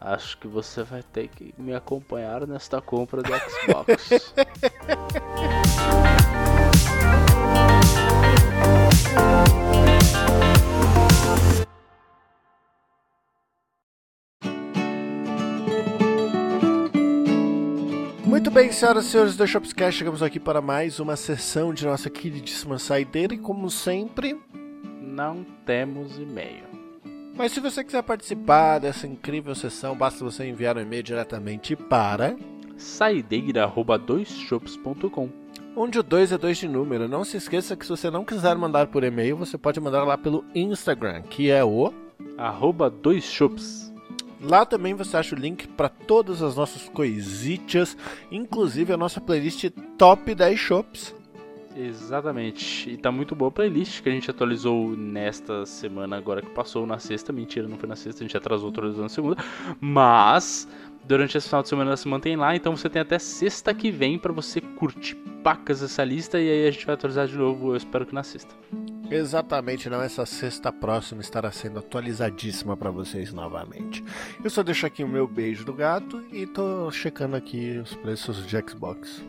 Acho 0.00 0.38
que 0.38 0.46
você 0.46 0.82
vai 0.82 1.02
ter 1.02 1.28
que 1.28 1.54
me 1.58 1.74
acompanhar 1.74 2.46
nesta 2.46 2.80
compra 2.80 3.22
do 3.22 3.32
Xbox. 3.32 4.34
Muito 18.46 18.54
bem, 18.54 18.70
senhoras 18.70 19.06
e 19.06 19.08
senhores 19.08 19.34
do 19.34 19.44
Shopscast, 19.44 19.98
chegamos 19.98 20.22
aqui 20.22 20.38
para 20.38 20.62
mais 20.62 21.00
uma 21.00 21.16
sessão 21.16 21.74
de 21.74 21.84
nossa 21.84 22.08
queridíssima 22.08 22.78
saideira 22.78 23.34
e 23.34 23.38
como 23.38 23.68
sempre, 23.68 24.40
não 25.02 25.44
temos 25.66 26.16
e-mail. 26.16 26.62
Mas 27.34 27.50
se 27.50 27.58
você 27.58 27.82
quiser 27.82 28.04
participar 28.04 28.78
dessa 28.78 29.04
incrível 29.04 29.52
sessão, 29.52 29.96
basta 29.96 30.24
você 30.24 30.46
enviar 30.46 30.76
um 30.76 30.80
e-mail 30.80 31.02
diretamente 31.02 31.74
para 31.74 32.36
saideira@doisshops.com. 32.76 35.28
Onde 35.74 35.98
o 35.98 36.02
2 36.04 36.30
é 36.30 36.38
2 36.38 36.56
de 36.56 36.68
número. 36.68 37.08
Não 37.08 37.24
se 37.24 37.38
esqueça 37.38 37.74
que 37.74 37.84
se 37.84 37.90
você 37.90 38.12
não 38.12 38.24
quiser 38.24 38.54
mandar 38.54 38.86
por 38.86 39.02
e-mail, 39.02 39.36
você 39.36 39.58
pode 39.58 39.80
mandar 39.80 40.04
lá 40.04 40.16
pelo 40.16 40.44
Instagram, 40.54 41.22
que 41.22 41.50
é 41.50 41.64
o 41.64 41.92
arroba 42.38 42.88
doisshops. 42.88 43.85
Lá 44.40 44.66
também 44.66 44.94
você 44.94 45.16
acha 45.16 45.34
o 45.34 45.38
link 45.38 45.66
para 45.68 45.88
todas 45.88 46.42
as 46.42 46.56
nossas 46.56 46.88
coisitas, 46.88 47.96
inclusive 48.30 48.92
a 48.92 48.96
nossa 48.96 49.20
playlist 49.20 49.70
Top 49.96 50.34
10 50.34 50.58
Shops. 50.58 51.14
Exatamente. 51.76 52.90
E 52.90 52.96
tá 52.96 53.12
muito 53.12 53.34
boa 53.34 53.50
a 53.50 53.52
playlist 53.52 54.02
que 54.02 54.08
a 54.08 54.12
gente 54.12 54.30
atualizou 54.30 54.96
nesta 54.96 55.66
semana, 55.66 56.16
agora 56.16 56.40
que 56.40 56.48
passou 56.48 56.86
na 56.86 56.98
sexta. 56.98 57.34
Mentira, 57.34 57.68
não 57.68 57.76
foi 57.76 57.86
na 57.86 57.96
sexta, 57.96 58.24
a 58.24 58.26
gente 58.26 58.36
atrasou 58.36 58.70
atualizando 58.70 59.02
na 59.02 59.08
segunda. 59.10 59.36
Mas 59.78 60.66
durante 61.06 61.38
esse 61.38 61.48
final 61.48 61.62
de 61.62 61.68
semana 61.68 61.90
ela 61.90 61.96
se 61.96 62.08
mantém 62.08 62.36
lá, 62.36 62.54
então 62.56 62.76
você 62.76 62.88
tem 62.88 63.00
até 63.00 63.18
sexta 63.18 63.72
que 63.72 63.90
vem 63.90 64.18
para 64.18 64.32
você 64.32 64.60
curtir 64.60 65.14
pacas 65.42 65.82
essa 65.82 66.02
lista 66.02 66.40
e 66.40 66.50
aí 66.50 66.66
a 66.66 66.70
gente 66.70 66.84
vai 66.84 66.94
atualizar 66.94 67.26
de 67.26 67.36
novo, 67.36 67.70
eu 67.70 67.76
espero 67.76 68.04
que 68.04 68.14
na 68.14 68.22
sexta. 68.22 68.54
Exatamente, 69.08 69.88
não 69.88 70.02
essa 70.02 70.26
sexta 70.26 70.72
próxima 70.72 71.20
estará 71.20 71.52
sendo 71.52 71.78
atualizadíssima 71.78 72.76
para 72.76 72.90
vocês 72.90 73.32
novamente. 73.32 74.04
Eu 74.42 74.50
só 74.50 74.64
deixo 74.64 74.84
aqui 74.84 75.04
o 75.04 75.08
meu 75.08 75.28
beijo 75.28 75.64
do 75.64 75.72
gato 75.72 76.24
e 76.32 76.44
tô 76.44 76.90
checando 76.90 77.36
aqui 77.36 77.78
os 77.78 77.94
preços 77.94 78.44
de 78.44 78.56
Xbox. 78.68 79.22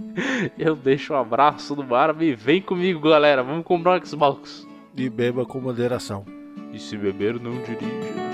Eu 0.58 0.74
deixo 0.74 1.12
um 1.12 1.16
abraço 1.16 1.74
do 1.74 1.82
Barbie. 1.82 2.34
Vem 2.34 2.62
comigo, 2.62 3.00
galera. 3.00 3.42
Vamos 3.42 3.64
comprar 3.64 4.00
um 4.00 4.06
Xbox. 4.06 4.66
E 4.96 5.10
beba 5.10 5.44
com 5.44 5.60
moderação. 5.60 6.24
E 6.72 6.78
se 6.78 6.96
beber, 6.96 7.38
não 7.38 7.52
dirija. 7.62 8.27